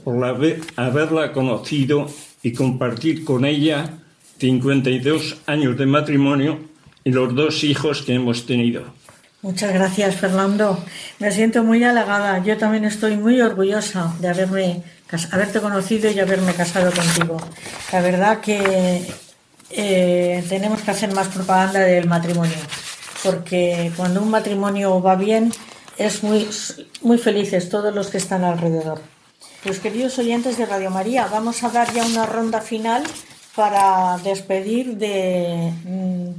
por 0.04 0.24
haberla 0.24 1.32
conocido 1.32 2.08
y 2.42 2.52
compartir 2.52 3.24
con 3.24 3.44
ella 3.44 3.98
52 4.38 5.38
años 5.46 5.76
de 5.76 5.86
matrimonio 5.86 6.60
y 7.04 7.10
los 7.10 7.34
dos 7.34 7.64
hijos 7.64 8.02
que 8.02 8.14
hemos 8.14 8.46
tenido. 8.46 8.84
Muchas 9.42 9.72
gracias, 9.72 10.16
Fernando. 10.16 10.84
Me 11.20 11.30
siento 11.30 11.62
muy 11.62 11.84
halagada. 11.84 12.42
Yo 12.42 12.56
también 12.56 12.84
estoy 12.84 13.16
muy 13.16 13.40
orgullosa 13.40 14.14
de 14.20 14.28
haberme, 14.28 14.82
haberte 15.30 15.60
conocido 15.60 16.10
y 16.10 16.20
haberme 16.20 16.54
casado 16.54 16.92
contigo. 16.92 17.38
La 17.92 18.00
verdad 18.00 18.40
que 18.40 19.06
eh, 19.70 20.44
tenemos 20.48 20.82
que 20.82 20.90
hacer 20.90 21.12
más 21.12 21.28
propaganda 21.28 21.80
del 21.80 22.06
matrimonio, 22.06 22.56
porque 23.22 23.92
cuando 23.96 24.22
un 24.22 24.30
matrimonio 24.30 25.00
va 25.00 25.16
bien, 25.16 25.52
es 25.96 26.22
muy, 26.22 26.48
muy 27.02 27.18
felices 27.18 27.68
todos 27.68 27.94
los 27.94 28.08
que 28.08 28.18
están 28.18 28.44
alrededor. 28.44 29.00
Pues 29.62 29.80
queridos 29.80 30.18
oyentes 30.18 30.56
de 30.56 30.66
Radio 30.66 30.90
María, 30.90 31.26
vamos 31.26 31.64
a 31.64 31.70
dar 31.70 31.92
ya 31.92 32.04
una 32.04 32.26
ronda 32.26 32.60
final 32.60 33.02
para 33.56 34.18
despedir 34.18 34.96
de, 34.96 35.72
mm, 35.84 36.30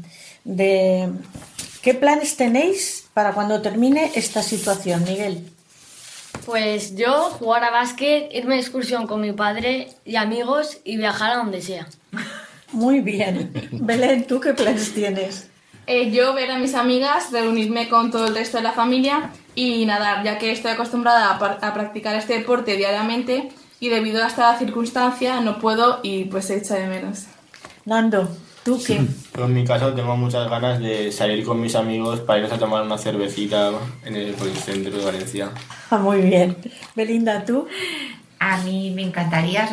de 0.46 1.10
qué 1.82 1.94
planes 1.94 2.38
tenéis 2.38 3.08
para 3.14 3.34
cuando 3.34 3.62
termine 3.62 4.12
esta 4.16 4.42
situación, 4.42 5.04
Miguel. 5.04 5.52
Pues 6.46 6.96
yo 6.96 7.30
jugar 7.32 7.63
a 7.63 7.72
básquet, 7.72 8.30
irme 8.34 8.56
de 8.56 8.62
excursión 8.62 9.08
con 9.08 9.22
mi 9.22 9.32
padre 9.34 9.89
y 10.06 10.15
amigos 10.15 10.80
y 10.84 10.98
viajar 10.98 11.32
a 11.32 11.38
donde 11.38 11.62
sea. 11.62 11.88
Muy 12.72 13.00
bien. 13.02 13.52
Belén, 13.72 14.26
¿tú 14.28 14.39
qué 14.39 14.54
planes 14.54 14.94
tienes? 14.94 15.50
Eh, 15.88 16.12
yo 16.12 16.36
ver 16.36 16.52
a 16.52 16.60
mis 16.60 16.76
amigas, 16.76 17.32
reunirme 17.32 17.89
con 17.89 18.12
todo 18.12 18.28
el 18.28 18.36
resto 18.36 18.58
de 18.58 18.63
la 18.63 18.74
familia 18.74 19.32
y 19.56 19.88
nadar, 19.88 20.24
ya 20.24 20.38
que 20.38 20.52
estoy 20.52 20.72
acostumbrada 20.72 21.32
a, 21.32 21.74
practicar 21.74 22.15
este 22.15 22.38
deporte 22.38 22.78
diariamente 22.78 23.50
y 23.80 23.89
debido 23.89 24.24
a 24.24 24.28
esta 24.28 24.56
circunstancia 24.60 25.42
no 25.42 25.58
puedo 25.58 26.00
y 26.04 26.26
pues 26.26 26.46
se 26.46 26.58
echa 26.58 26.76
de 26.76 26.86
menos. 26.86 27.26
Nando, 27.86 28.30
¿tú 28.70 28.84
qué? 28.86 29.02
en 29.44 29.54
mi 29.54 29.66
caso 29.66 29.94
tengo 29.94 30.16
muchas 30.16 30.48
ganas 30.48 30.80
de 30.80 31.12
salir 31.12 31.44
con 31.44 31.60
mis 31.60 31.76
amigos 31.76 32.20
para 32.20 32.40
irnos 32.40 32.54
a 32.54 32.60
tomar 32.60 32.84
una 32.84 33.00
cervecita 33.00 33.72
en 34.06 34.16
el, 34.16 34.36
centro 34.36 34.96
de 34.96 35.06
Valencia. 35.06 35.50
Ah, 35.90 35.98
muy 35.98 36.22
bien. 36.22 36.56
Belinda, 36.96 37.44
¿tú? 37.44 37.68
A 38.38 38.58
mí 38.60 38.92
me 38.92 39.02
encantaría 39.02 39.68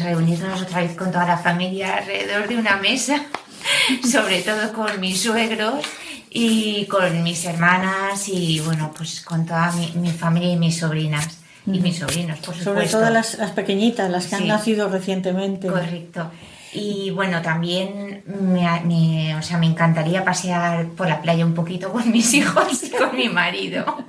reunirnos 0.00 0.62
otra 0.62 0.80
vez 0.80 0.96
con 0.96 1.12
toda 1.12 1.26
la 1.26 1.36
familia 1.36 1.98
alrededor 1.98 2.48
de 2.48 2.56
una 2.56 2.76
mesa, 2.78 3.22
sobre 4.10 4.40
todo 4.40 4.72
con 4.72 4.98
mis 4.98 5.20
suegros 5.20 5.84
y 6.30 6.86
con 6.86 7.22
mis 7.22 7.44
hermanas 7.44 8.28
y 8.28 8.60
bueno, 8.60 8.92
pues 8.96 9.20
con 9.20 9.44
toda 9.44 9.72
mi, 9.72 10.10
familia 10.10 10.52
y 10.52 10.56
mis 10.56 10.78
sobrinas 10.78 11.38
y 11.66 11.80
mis 11.80 11.98
sobrinos, 11.98 12.38
por 12.38 12.54
supuesto. 12.54 12.72
Sobre 12.72 12.88
todo 12.88 13.10
las, 13.10 13.36
pequeñitas, 13.54 14.10
las 14.10 14.26
que 14.26 14.36
han 14.36 14.48
nacido 14.48 14.88
recientemente. 14.88 15.68
Correcto. 15.68 16.30
Y 16.72 17.10
bueno, 17.10 17.40
también 17.42 18.22
me, 18.26 19.34
o 19.36 19.42
sea, 19.42 19.58
me 19.58 19.66
encantaría 19.66 20.24
pasear 20.24 20.88
por 20.88 21.08
la 21.08 21.22
playa 21.22 21.44
un 21.44 21.54
poquito 21.54 21.90
con 21.92 22.10
mis 22.12 22.32
hijos 22.34 22.82
y 22.84 22.90
con 22.90 23.16
mi 23.16 23.28
marido. 23.28 24.04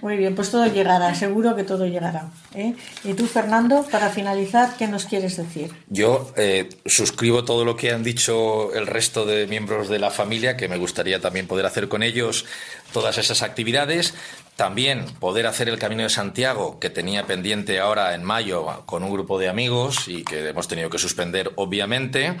Muy 0.00 0.16
bien, 0.16 0.34
pues 0.34 0.50
todo 0.50 0.66
llegará, 0.66 1.14
seguro 1.14 1.56
que 1.56 1.64
todo 1.64 1.86
llegará. 1.86 2.30
¿eh? 2.54 2.74
Y 3.04 3.14
tú, 3.14 3.26
Fernando, 3.26 3.84
para 3.90 4.08
finalizar, 4.10 4.76
¿qué 4.78 4.86
nos 4.86 5.06
quieres 5.06 5.36
decir? 5.36 5.72
Yo 5.88 6.32
eh, 6.36 6.68
suscribo 6.86 7.44
todo 7.44 7.64
lo 7.64 7.76
que 7.76 7.90
han 7.90 8.02
dicho 8.02 8.72
el 8.72 8.86
resto 8.86 9.26
de 9.26 9.46
miembros 9.46 9.88
de 9.88 9.98
la 9.98 10.10
familia, 10.10 10.56
que 10.56 10.68
me 10.68 10.78
gustaría 10.78 11.20
también 11.20 11.46
poder 11.46 11.66
hacer 11.66 11.88
con 11.88 12.02
ellos 12.02 12.46
todas 12.92 13.18
esas 13.18 13.42
actividades. 13.42 14.14
También 14.60 15.06
poder 15.18 15.46
hacer 15.46 15.70
el 15.70 15.78
Camino 15.78 16.02
de 16.02 16.10
Santiago, 16.10 16.78
que 16.78 16.90
tenía 16.90 17.26
pendiente 17.26 17.80
ahora 17.80 18.14
en 18.14 18.22
mayo 18.22 18.82
con 18.84 19.02
un 19.02 19.10
grupo 19.10 19.38
de 19.38 19.48
amigos 19.48 20.06
y 20.06 20.22
que 20.22 20.50
hemos 20.50 20.68
tenido 20.68 20.90
que 20.90 20.98
suspender, 20.98 21.50
obviamente, 21.56 22.36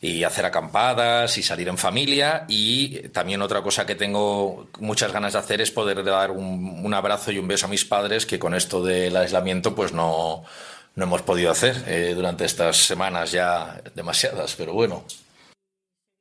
y 0.00 0.22
hacer 0.22 0.44
acampadas 0.46 1.36
y 1.38 1.42
salir 1.42 1.66
en 1.66 1.76
familia. 1.76 2.44
Y 2.46 3.08
también 3.08 3.42
otra 3.42 3.62
cosa 3.62 3.84
que 3.84 3.96
tengo 3.96 4.68
muchas 4.78 5.12
ganas 5.12 5.32
de 5.32 5.40
hacer 5.40 5.60
es 5.60 5.72
poder 5.72 6.04
dar 6.04 6.30
un, 6.30 6.94
abrazo 6.94 7.32
y 7.32 7.38
un 7.38 7.48
beso 7.48 7.66
a 7.66 7.68
mis 7.68 7.84
padres, 7.84 8.26
que 8.26 8.38
con 8.38 8.54
esto 8.54 8.80
del 8.80 9.16
aislamiento, 9.16 9.74
pues 9.74 9.92
no, 9.92 10.44
no 10.94 11.04
hemos 11.04 11.22
podido 11.22 11.50
hacer 11.50 11.82
eh, 11.88 12.12
durante 12.14 12.44
estas 12.44 12.76
semanas 12.76 13.32
ya 13.32 13.82
demasiadas, 13.92 14.54
pero 14.54 14.72
bueno. 14.72 15.02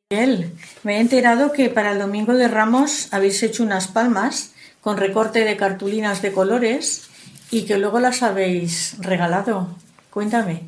Me 0.09 0.97
he 0.97 0.99
enterado 0.99 1.51
que 1.51 1.69
para 1.69 1.91
el 1.91 1.99
Domingo 1.99 2.33
de 2.33 2.47
Ramos 2.47 3.09
habéis 3.13 3.43
hecho 3.43 3.61
unas 3.61 3.87
palmas 3.87 4.54
con 4.85 4.97
recorte 4.97 5.43
de 5.45 5.57
cartulinas 5.57 6.21
de 6.21 6.31
colores 6.31 7.09
y 7.49 7.63
que 7.63 7.79
luego 7.79 7.99
las 7.99 8.21
habéis 8.21 8.97
regalado. 8.99 9.67
Cuéntame. 10.11 10.61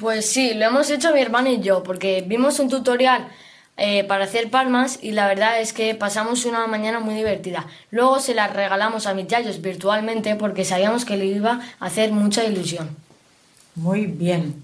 Pues 0.00 0.24
sí, 0.24 0.54
lo 0.54 0.64
hemos 0.64 0.88
hecho 0.88 1.12
mi 1.12 1.20
hermano 1.20 1.50
y 1.50 1.60
yo, 1.60 1.82
porque 1.82 2.24
vimos 2.26 2.60
un 2.60 2.70
tutorial 2.70 3.28
eh, 3.76 4.04
para 4.04 4.24
hacer 4.24 4.48
palmas 4.48 4.98
y 5.02 5.10
la 5.10 5.26
verdad 5.26 5.60
es 5.60 5.74
que 5.74 5.94
pasamos 5.94 6.46
una 6.46 6.66
mañana 6.66 6.98
muy 6.98 7.14
divertida. 7.14 7.66
Luego 7.90 8.20
se 8.20 8.34
las 8.34 8.50
regalamos 8.54 9.06
a 9.06 9.12
mis 9.12 9.26
yayos 9.26 9.60
virtualmente 9.60 10.34
porque 10.36 10.64
sabíamos 10.64 11.04
que 11.04 11.18
le 11.18 11.26
iba 11.26 11.60
a 11.78 11.84
hacer 11.84 12.10
mucha 12.10 12.44
ilusión. 12.44 12.88
Muy 13.74 14.06
bien. 14.06 14.62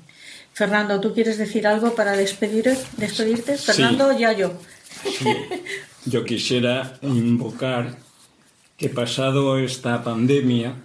Fernando, 0.55 0.99
¿tú 0.99 1.12
quieres 1.12 1.37
decir 1.37 1.67
algo 1.67 1.95
para 1.95 2.12
despedir, 2.12 2.75
despedirte? 2.97 3.59
Fernando, 3.59 4.17
Yayo. 4.17 4.55
Yo 6.07 6.25
quisiera 6.25 6.95
invocar 7.03 8.04
que 8.77 8.89
pasado 8.89 9.59
esta 9.59 10.03
pandemia, 10.03 10.77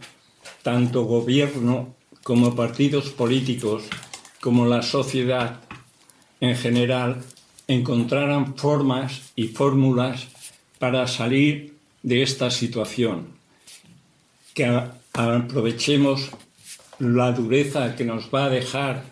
tanto 0.61 1.03
gobierno 1.03 1.95
como 2.23 2.55
partidos 2.55 3.09
políticos, 3.09 3.83
como 4.41 4.65
la 4.65 4.81
sociedad 4.81 5.61
en 6.39 6.55
general, 6.55 7.23
encontraran 7.67 8.55
formas 8.55 9.31
y 9.35 9.47
fórmulas 9.49 10.27
para 10.77 11.07
salir 11.07 11.73
de 12.03 12.23
esta 12.23 12.49
situación, 12.51 13.27
que 14.53 14.65
aprovechemos 15.13 16.29
la 16.99 17.31
dureza 17.31 17.95
que 17.95 18.05
nos 18.05 18.29
va 18.33 18.45
a 18.45 18.49
dejar 18.49 19.03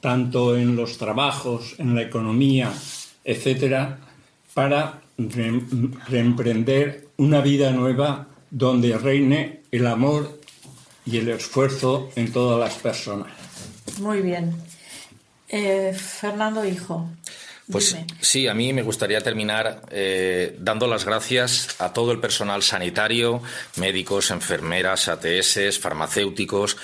tanto 0.00 0.56
en 0.56 0.76
los 0.76 0.98
trabajos, 0.98 1.74
en 1.78 1.94
la 1.94 2.02
economía, 2.02 2.72
etcétera, 3.24 3.98
para 4.54 5.02
reemprender 6.08 7.05
una 7.16 7.40
vida 7.40 7.70
nueva 7.70 8.28
donde 8.50 8.96
reine 8.96 9.62
el 9.70 9.86
amor 9.86 10.40
y 11.04 11.18
el 11.18 11.28
esfuerzo 11.28 12.10
en 12.16 12.32
todas 12.32 12.58
las 12.58 12.74
personas. 12.80 13.32
Muy 14.00 14.20
bien. 14.20 14.54
Eh, 15.48 15.94
Fernando 15.96 16.64
Hijo. 16.64 17.08
Pues 17.70 17.96
sí, 18.20 18.46
a 18.46 18.54
mí 18.54 18.72
me 18.72 18.82
gustaría 18.82 19.20
terminar 19.20 19.82
eh, 19.90 20.56
dando 20.60 20.86
las 20.86 21.04
gracias 21.04 21.80
a 21.80 21.92
todo 21.92 22.12
el 22.12 22.20
personal 22.20 22.62
sanitario, 22.62 23.42
médicos, 23.76 24.30
enfermeras, 24.30 25.08
ATS, 25.08 25.76
farmacéuticos, 25.80 26.76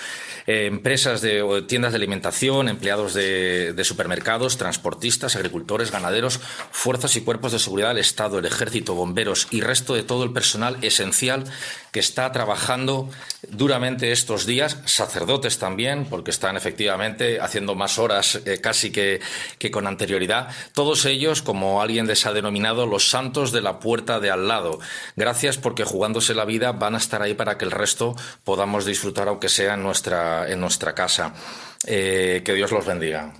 eh, 0.46 0.66
empresas 0.66 1.20
de 1.20 1.64
tiendas 1.66 1.92
de 1.92 1.96
alimentación, 1.96 2.68
empleados 2.68 3.14
de, 3.14 3.80
supermercados, 3.84 4.56
transportistas, 4.58 5.36
agricultores, 5.36 5.90
ganaderos, 5.90 6.40
fuerzas 6.70 7.16
y 7.16 7.20
cuerpos 7.20 7.52
de 7.52 7.58
seguridad 7.58 7.88
del 7.88 7.98
Estado, 7.98 8.38
el 8.38 8.46
ejército, 8.46 8.94
bomberos 8.94 9.48
y 9.50 9.60
resto 9.60 9.94
de 9.94 10.02
todo 10.02 10.24
el 10.24 10.32
personal 10.32 10.78
esencial 10.82 11.44
que 11.92 12.00
está 12.00 12.32
trabajando 12.32 13.10
duramente 13.48 14.12
estos 14.12 14.46
días, 14.46 14.78
sacerdotes 14.86 15.58
también, 15.58 16.06
porque 16.06 16.30
están 16.30 16.56
efectivamente 16.56 17.38
haciendo 17.38 17.74
más 17.74 17.98
horas 17.98 18.40
eh, 18.46 18.60
casi 18.60 18.90
que, 18.90 19.20
que 19.58 19.70
con 19.70 19.86
anterioridad. 19.86 20.48
Todos 20.72 21.04
ellos, 21.04 21.42
como 21.42 21.82
alguien 21.82 22.06
les 22.06 22.24
ha 22.24 22.32
denominado, 22.32 22.86
los 22.86 23.10
santos 23.10 23.52
de 23.52 23.60
la 23.60 23.78
puerta 23.78 24.20
de 24.20 24.30
al 24.30 24.48
lado. 24.48 24.80
Gracias 25.16 25.58
porque 25.58 25.84
jugándose 25.84 26.34
la 26.34 26.46
vida 26.46 26.72
van 26.72 26.94
a 26.94 26.98
estar 26.98 27.20
ahí 27.20 27.34
para 27.34 27.58
que 27.58 27.66
el 27.66 27.70
resto 27.70 28.16
podamos 28.42 28.86
disfrutar, 28.86 29.28
aunque 29.28 29.50
sea 29.50 29.74
en 29.74 29.82
nuestra, 29.82 30.50
en 30.50 30.60
nuestra 30.60 30.94
casa. 30.94 31.34
Eh, 31.86 32.42
que 32.44 32.54
Dios 32.54 32.70
los 32.72 32.86
bendiga. 32.86 33.34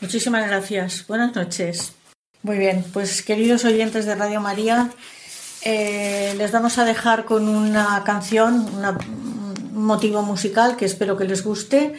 Muchísimas 0.00 0.46
gracias. 0.46 1.06
Buenas 1.06 1.34
noches. 1.34 1.92
Muy 2.42 2.58
bien, 2.58 2.84
pues 2.92 3.22
queridos 3.22 3.64
oyentes 3.64 4.06
de 4.06 4.14
Radio 4.14 4.40
María, 4.40 4.90
eh, 5.68 6.32
les 6.38 6.52
vamos 6.52 6.78
a 6.78 6.84
dejar 6.84 7.24
con 7.24 7.48
una 7.48 8.04
canción, 8.04 8.68
un 9.74 9.84
motivo 9.84 10.22
musical 10.22 10.76
que 10.76 10.84
espero 10.84 11.16
que 11.16 11.24
les 11.24 11.42
guste 11.42 11.94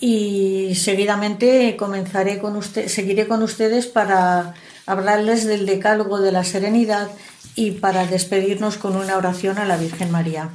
y 0.00 0.74
seguidamente 0.76 1.76
comenzaré 1.76 2.38
con 2.38 2.56
usted, 2.56 2.88
seguiré 2.88 3.28
con 3.28 3.42
ustedes 3.42 3.86
para 3.86 4.54
hablarles 4.86 5.44
del 5.44 5.66
decálogo 5.66 6.22
de 6.22 6.32
la 6.32 6.42
serenidad 6.42 7.08
y 7.54 7.72
para 7.72 8.06
despedirnos 8.06 8.78
con 8.78 8.96
una 8.96 9.18
oración 9.18 9.58
a 9.58 9.66
la 9.66 9.76
Virgen 9.76 10.10
María. 10.10 10.48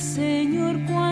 De 0.00 0.46
nuevo 0.46 1.09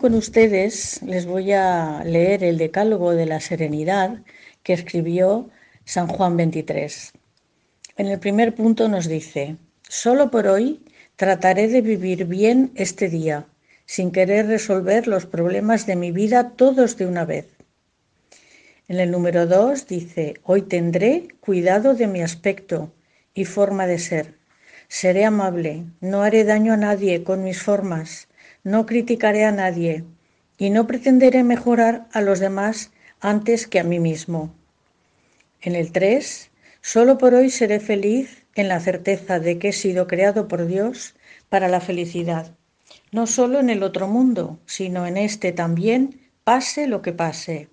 con 0.00 0.14
ustedes 0.14 1.02
les 1.02 1.26
voy 1.26 1.52
a 1.52 2.02
leer 2.04 2.42
el 2.42 2.56
Decálogo 2.56 3.12
de 3.12 3.26
la 3.26 3.38
Serenidad 3.38 4.22
que 4.62 4.72
escribió 4.72 5.50
San 5.84 6.06
Juan 6.06 6.38
23. 6.38 7.12
En 7.98 8.06
el 8.06 8.18
primer 8.18 8.54
punto 8.54 8.88
nos 8.88 9.06
dice, 9.08 9.56
solo 9.86 10.30
por 10.30 10.46
hoy 10.46 10.82
trataré 11.16 11.68
de 11.68 11.82
vivir 11.82 12.24
bien 12.24 12.72
este 12.76 13.10
día, 13.10 13.46
sin 13.84 14.10
querer 14.10 14.46
resolver 14.46 15.06
los 15.06 15.26
problemas 15.26 15.84
de 15.84 15.96
mi 15.96 16.12
vida 16.12 16.52
todos 16.56 16.96
de 16.96 17.04
una 17.04 17.26
vez. 17.26 17.46
En 18.88 19.00
el 19.00 19.10
número 19.10 19.46
2 19.46 19.86
dice, 19.86 20.34
hoy 20.44 20.62
tendré 20.62 21.28
cuidado 21.40 21.92
de 21.94 22.06
mi 22.06 22.22
aspecto 22.22 22.90
y 23.34 23.44
forma 23.44 23.86
de 23.86 23.98
ser. 23.98 24.38
Seré 24.88 25.26
amable, 25.26 25.84
no 26.00 26.22
haré 26.22 26.44
daño 26.44 26.72
a 26.72 26.78
nadie 26.78 27.22
con 27.22 27.44
mis 27.44 27.60
formas, 27.60 28.29
no 28.64 28.86
criticaré 28.86 29.44
a 29.44 29.52
nadie 29.52 30.04
y 30.58 30.70
no 30.70 30.86
pretenderé 30.86 31.42
mejorar 31.42 32.08
a 32.12 32.20
los 32.20 32.38
demás 32.38 32.92
antes 33.20 33.66
que 33.66 33.80
a 33.80 33.84
mí 33.84 33.98
mismo. 33.98 34.54
En 35.62 35.74
el 35.74 35.92
3, 35.92 36.50
solo 36.80 37.18
por 37.18 37.34
hoy 37.34 37.50
seré 37.50 37.80
feliz 37.80 38.44
en 38.54 38.68
la 38.68 38.80
certeza 38.80 39.38
de 39.38 39.58
que 39.58 39.68
he 39.68 39.72
sido 39.72 40.06
creado 40.06 40.48
por 40.48 40.66
Dios 40.66 41.14
para 41.48 41.68
la 41.68 41.80
felicidad, 41.80 42.54
no 43.12 43.26
solo 43.26 43.60
en 43.60 43.70
el 43.70 43.82
otro 43.82 44.08
mundo, 44.08 44.58
sino 44.66 45.06
en 45.06 45.16
este 45.16 45.52
también, 45.52 46.20
pase 46.44 46.86
lo 46.86 47.02
que 47.02 47.12
pase. 47.12 47.68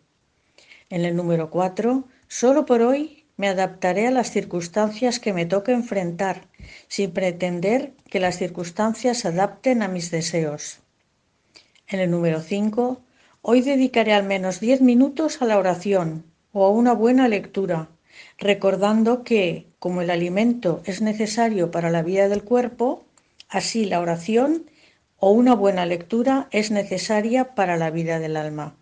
En 0.89 1.03
el 1.03 1.15
número 1.15 1.49
4, 1.49 2.07
solo 2.27 2.65
por 2.65 2.81
hoy 2.81 3.16
me 3.37 3.47
adaptaré 3.47 4.07
a 4.07 4.11
las 4.11 4.31
circunstancias 4.31 5.19
que 5.19 5.31
me 5.31 5.45
toque 5.45 5.71
enfrentar, 5.71 6.47
sin 6.87 7.11
pretender 7.11 7.93
que 8.09 8.19
las 8.19 8.37
circunstancias 8.37 9.19
se 9.19 9.27
adapten 9.29 9.83
a 9.83 9.87
mis 9.87 10.11
deseos. 10.11 10.79
En 11.87 11.99
el 11.99 12.11
número 12.11 12.41
5, 12.41 12.99
hoy 13.43 13.61
dedicaré 13.61 14.13
al 14.13 14.23
menos 14.23 14.59
10 14.59 14.81
minutos 14.81 15.41
a 15.41 15.45
la 15.45 15.57
oración 15.57 16.25
o 16.51 16.65
a 16.65 16.71
una 16.71 16.93
buena 16.93 17.27
lectura, 17.27 17.89
recordando 18.39 19.23
que, 19.23 19.67
como 19.79 20.01
el 20.01 20.09
alimento 20.09 20.81
es 20.85 21.01
necesario 21.01 21.69
para 21.69 21.91
la 21.91 22.01
vida 22.01 22.27
del 22.29 22.43
cuerpo, 22.43 23.05
así 23.47 23.85
la 23.85 24.01
oración 24.01 24.65
o 25.19 25.31
una 25.31 25.53
buena 25.55 25.85
lectura 25.85 26.47
es 26.51 26.71
necesaria 26.71 27.55
para 27.55 27.77
la 27.77 27.91
vida 27.91 28.19
del 28.19 28.35
alma. 28.35 28.75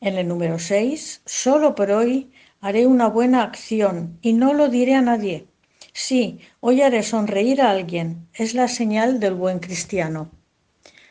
En 0.00 0.16
el 0.16 0.28
número 0.28 0.58
6, 0.58 1.22
solo 1.24 1.74
por 1.74 1.90
hoy 1.90 2.30
haré 2.66 2.88
una 2.88 3.06
buena 3.06 3.44
acción 3.44 4.18
y 4.22 4.32
no 4.32 4.52
lo 4.52 4.68
diré 4.68 4.96
a 4.96 5.00
nadie. 5.00 5.46
Sí, 5.92 6.40
hoy 6.58 6.82
haré 6.82 7.04
sonreír 7.04 7.62
a 7.62 7.70
alguien, 7.70 8.26
es 8.34 8.54
la 8.54 8.66
señal 8.66 9.20
del 9.20 9.34
buen 9.34 9.60
cristiano. 9.60 10.32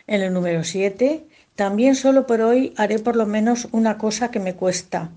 En 0.06 0.22
el 0.22 0.34
número 0.34 0.66
7, 0.66 1.26
también 1.56 1.96
solo 1.96 2.28
por 2.28 2.42
hoy 2.42 2.74
haré 2.76 3.00
por 3.00 3.16
lo 3.16 3.26
menos 3.26 3.70
una 3.72 3.98
cosa 3.98 4.32
que 4.32 4.42
me 4.42 4.56
cuesta 4.56 5.12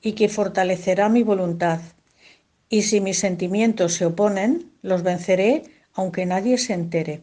y 0.00 0.12
que 0.12 0.30
fortalecerá 0.30 1.10
mi 1.10 1.22
voluntad. 1.22 1.80
Y 2.70 2.84
si 2.84 3.02
mis 3.02 3.18
sentimientos 3.18 3.92
se 3.92 4.06
oponen, 4.06 4.72
los 4.80 5.02
venceré 5.02 5.64
aunque 5.92 6.24
nadie 6.24 6.56
se 6.56 6.72
entere. 6.72 7.20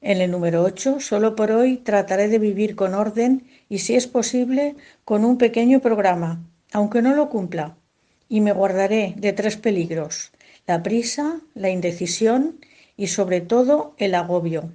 En 0.00 0.20
el 0.20 0.30
número 0.30 0.62
8, 0.62 1.00
solo 1.00 1.34
por 1.34 1.50
hoy 1.50 1.78
trataré 1.78 2.28
de 2.28 2.38
vivir 2.38 2.76
con 2.76 2.94
orden 2.94 3.48
y, 3.68 3.78
si 3.78 3.96
es 3.96 4.06
posible, 4.06 4.76
con 5.04 5.24
un 5.24 5.38
pequeño 5.38 5.80
programa, 5.80 6.40
aunque 6.72 7.02
no 7.02 7.16
lo 7.16 7.28
cumpla, 7.28 7.76
y 8.30 8.40
me 8.40 8.52
guardaré 8.52 9.14
de 9.18 9.32
tres 9.32 9.56
peligros, 9.56 10.30
la 10.66 10.82
prisa, 10.84 11.40
la 11.52 11.68
indecisión 11.68 12.64
y 12.96 13.08
sobre 13.08 13.40
todo 13.40 13.94
el 13.98 14.14
agobio. 14.14 14.72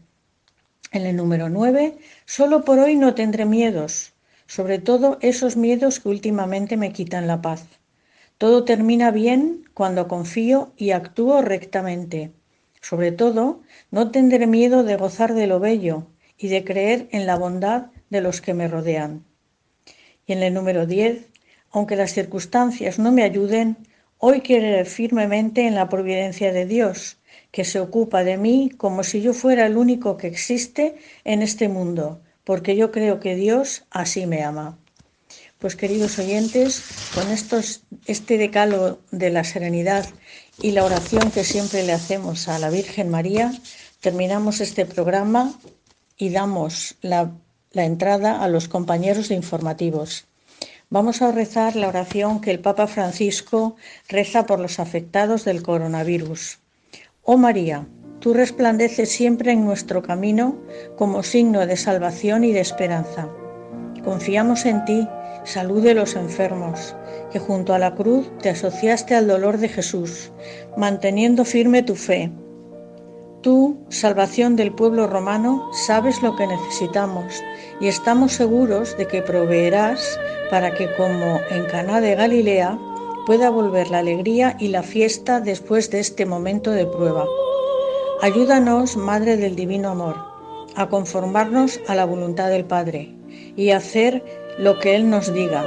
En 0.92 1.06
el 1.06 1.16
número 1.16 1.50
9, 1.50 1.98
solo 2.26 2.66
por 2.66 2.80
hoy 2.80 2.98
no 2.98 3.16
tendré 3.16 3.46
miedos, 3.46 4.14
sobre 4.46 4.78
todo 4.78 5.18
esos 5.22 5.56
miedos 5.56 6.02
que 6.02 6.10
últimamente 6.10 6.76
me 6.76 6.92
quitan 6.92 7.28
la 7.28 7.42
paz. 7.42 7.66
Todo 8.38 8.66
termina 8.66 9.10
bien 9.12 9.64
cuando 9.74 10.10
confío 10.10 10.74
y 10.76 10.92
actúo 10.92 11.42
rectamente. 11.42 12.34
Sobre 12.82 13.14
todo, 13.14 13.62
no 13.90 14.12
tendré 14.12 14.48
miedo 14.48 14.84
de 14.84 14.98
gozar 14.98 15.34
de 15.34 15.48
lo 15.48 15.62
bello 15.62 16.08
y 16.38 16.50
de 16.50 16.66
creer 16.66 17.08
en 17.12 17.26
la 17.26 17.38
bondad 17.38 17.88
de 18.10 18.20
los 18.20 18.42
que 18.42 18.54
me 18.54 18.68
rodean. 18.68 19.24
Y 20.28 20.34
en 20.34 20.44
el 20.44 20.54
número 20.54 20.86
10, 20.86 21.26
aunque 21.76 21.98
las 21.98 22.14
circunstancias 22.14 23.00
no 23.00 23.12
me 23.12 23.24
ayuden, 23.24 23.76
hoy 24.18 24.40
creeré 24.40 24.86
firmemente 24.86 25.68
en 25.68 25.76
la 25.76 25.90
providencia 25.90 26.54
de 26.54 26.66
Dios, 26.66 27.18
que 27.52 27.66
se 27.66 27.82
ocupa 27.82 28.24
de 28.24 28.38
mí 28.38 28.72
como 28.78 29.04
si 29.04 29.22
yo 29.22 29.34
fuera 29.34 29.66
el 29.66 29.76
único 29.76 30.16
que 30.16 30.28
existe 30.28 30.96
en 31.26 31.42
este 31.42 31.68
mundo, 31.68 32.22
porque 32.46 32.78
yo 32.78 32.94
creo 32.94 33.20
que 33.20 33.36
Dios 33.36 33.84
así 33.90 34.26
me 34.26 34.42
ama. 34.42 34.78
Pues 35.60 35.76
queridos 35.76 36.18
oyentes, 36.18 36.82
con 37.14 37.30
estos, 37.30 37.84
este 38.06 38.38
decalo 38.38 39.00
de 39.12 39.30
la 39.32 39.44
serenidad 39.44 40.06
y 40.62 40.72
la 40.72 40.86
oración 40.86 41.30
que 41.30 41.44
siempre 41.44 41.84
le 41.84 41.92
hacemos 41.92 42.48
a 42.48 42.58
la 42.58 42.70
Virgen 42.70 43.10
María, 43.10 43.52
terminamos 44.00 44.62
este 44.62 44.86
programa 44.86 45.54
y 46.18 46.30
damos 46.30 46.96
la, 47.02 47.32
la 47.72 47.84
entrada 47.84 48.42
a 48.42 48.48
los 48.48 48.70
compañeros 48.70 49.28
de 49.28 49.36
informativos. 49.36 50.26
Vamos 50.92 51.24
a 51.24 51.32
rezar 51.32 51.76
la 51.76 51.88
oración 51.88 52.42
que 52.42 52.52
el 52.52 52.60
Papa 52.60 52.86
Francisco 52.86 53.76
reza 54.08 54.46
por 54.46 54.60
los 54.60 54.80
afectados 54.80 55.44
del 55.44 55.64
coronavirus. 55.64 56.60
Oh 57.24 57.38
María, 57.38 57.88
tú 58.20 58.36
resplandeces 58.36 59.10
siempre 59.10 59.52
en 59.52 59.66
nuestro 59.66 60.04
camino 60.04 60.62
como 60.96 61.24
signo 61.24 61.66
de 61.66 61.76
salvación 61.76 62.44
y 62.44 62.52
de 62.52 62.60
esperanza. 62.60 63.28
Confiamos 64.04 64.66
en 64.68 64.86
ti, 64.86 65.08
salud 65.44 65.82
de 65.82 65.96
los 65.96 66.16
enfermos, 66.16 66.96
que 67.32 67.40
junto 67.40 67.74
a 67.74 67.80
la 67.80 67.96
cruz 67.96 68.32
te 68.44 68.50
asociaste 68.50 69.16
al 69.16 69.28
dolor 69.28 69.58
de 69.58 69.70
Jesús, 69.70 70.32
manteniendo 70.78 71.46
firme 71.46 71.82
tu 71.82 71.96
fe. 71.96 72.32
Tú, 73.46 73.78
salvación 73.90 74.56
del 74.56 74.72
pueblo 74.72 75.06
romano, 75.06 75.70
sabes 75.72 76.24
lo 76.24 76.36
que 76.36 76.48
necesitamos 76.48 77.44
y 77.80 77.86
estamos 77.86 78.32
seguros 78.34 78.98
de 78.98 79.06
que 79.06 79.22
proveerás 79.22 80.20
para 80.50 80.74
que, 80.74 80.92
como 80.96 81.40
en 81.52 81.66
Caná 81.66 82.02
de 82.02 82.16
Galilea, 82.16 82.80
pueda 83.28 83.52
volver 83.52 83.92
la 83.92 84.00
alegría 84.00 84.58
y 84.60 84.70
la 84.70 84.82
fiesta 84.82 85.42
después 85.42 85.92
de 85.92 86.00
este 86.00 86.26
momento 86.26 86.72
de 86.72 86.88
prueba. 86.88 87.28
Ayúdanos, 88.24 88.98
Madre 88.98 89.38
del 89.38 89.56
Divino 89.56 89.90
Amor, 89.90 90.16
a 90.76 90.90
conformarnos 90.90 91.80
a 91.88 91.94
la 91.94 92.06
voluntad 92.06 92.50
del 92.50 92.66
Padre 92.66 93.14
y 93.56 93.70
hacer 93.70 94.26
lo 94.58 94.80
que 94.80 94.96
Él 94.96 95.08
nos 95.08 95.32
diga, 95.32 95.64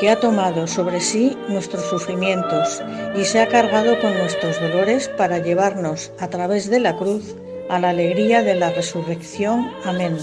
que 0.00 0.10
ha 0.10 0.20
tomado 0.20 0.66
sobre 0.66 1.00
sí 1.00 1.36
nuestros 1.48 1.84
sufrimientos 1.84 2.82
y 3.16 3.24
se 3.24 3.40
ha 3.40 3.48
cargado 3.48 3.98
con 4.00 4.16
nuestros 4.18 4.60
dolores 4.60 5.08
para 5.16 5.38
llevarnos 5.38 6.12
a 6.18 6.28
través 6.28 6.68
de 6.70 6.80
la 6.80 6.96
cruz 6.96 7.36
a 7.68 7.78
la 7.78 7.90
alegría 7.90 8.42
de 8.42 8.54
la 8.54 8.70
resurrección. 8.70 9.70
Amén. 9.84 10.18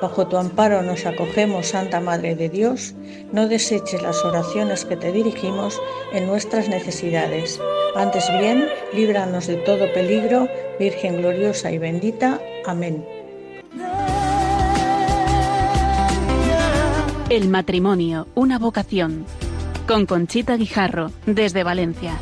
Bajo 0.00 0.26
tu 0.26 0.36
amparo 0.36 0.82
nos 0.82 1.06
acogemos, 1.06 1.68
Santa 1.68 2.00
Madre 2.00 2.34
de 2.34 2.48
Dios, 2.48 2.94
no 3.32 3.48
deseches 3.48 4.02
las 4.02 4.24
oraciones 4.24 4.84
que 4.84 4.96
te 4.96 5.12
dirigimos 5.12 5.80
en 6.12 6.26
nuestras 6.26 6.68
necesidades. 6.68 7.60
Antes 7.94 8.28
bien, 8.38 8.68
líbranos 8.92 9.46
de 9.46 9.56
todo 9.56 9.90
peligro, 9.92 10.48
Virgen 10.78 11.18
gloriosa 11.18 11.70
y 11.70 11.78
bendita. 11.78 12.40
Amén. 12.66 13.13
El 17.34 17.48
matrimonio, 17.48 18.28
una 18.36 18.60
vocación. 18.60 19.26
Con 19.88 20.06
Conchita 20.06 20.56
Guijarro, 20.56 21.10
desde 21.26 21.64
Valencia. 21.64 22.12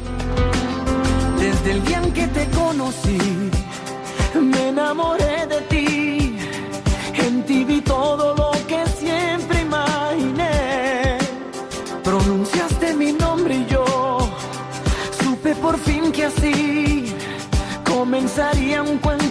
Desde 1.39 1.73
el 1.73 1.85
día 1.85 2.01
en 2.03 2.13
que 2.15 2.27
te 2.29 2.47
conocí, 2.47 3.19
me 4.41 4.69
enamoré 4.69 5.47
de 5.49 5.61
ti. 5.69 6.37
En 7.27 7.43
ti 7.43 7.63
vi 7.63 7.83
todo 7.83 8.35
lo 8.35 8.53
que 8.67 8.87
siempre 8.87 9.61
imaginé. 9.61 11.19
Pronunciaste 12.03 12.95
mi 12.95 13.13
nombre 13.13 13.57
y 13.57 13.67
yo 13.67 13.85
supe 15.23 15.55
por 15.57 15.79
fin 15.79 16.11
que 16.11 16.25
así 16.25 17.15
comenzaría 17.85 18.83
un 18.83 18.97
cuento 18.97 19.22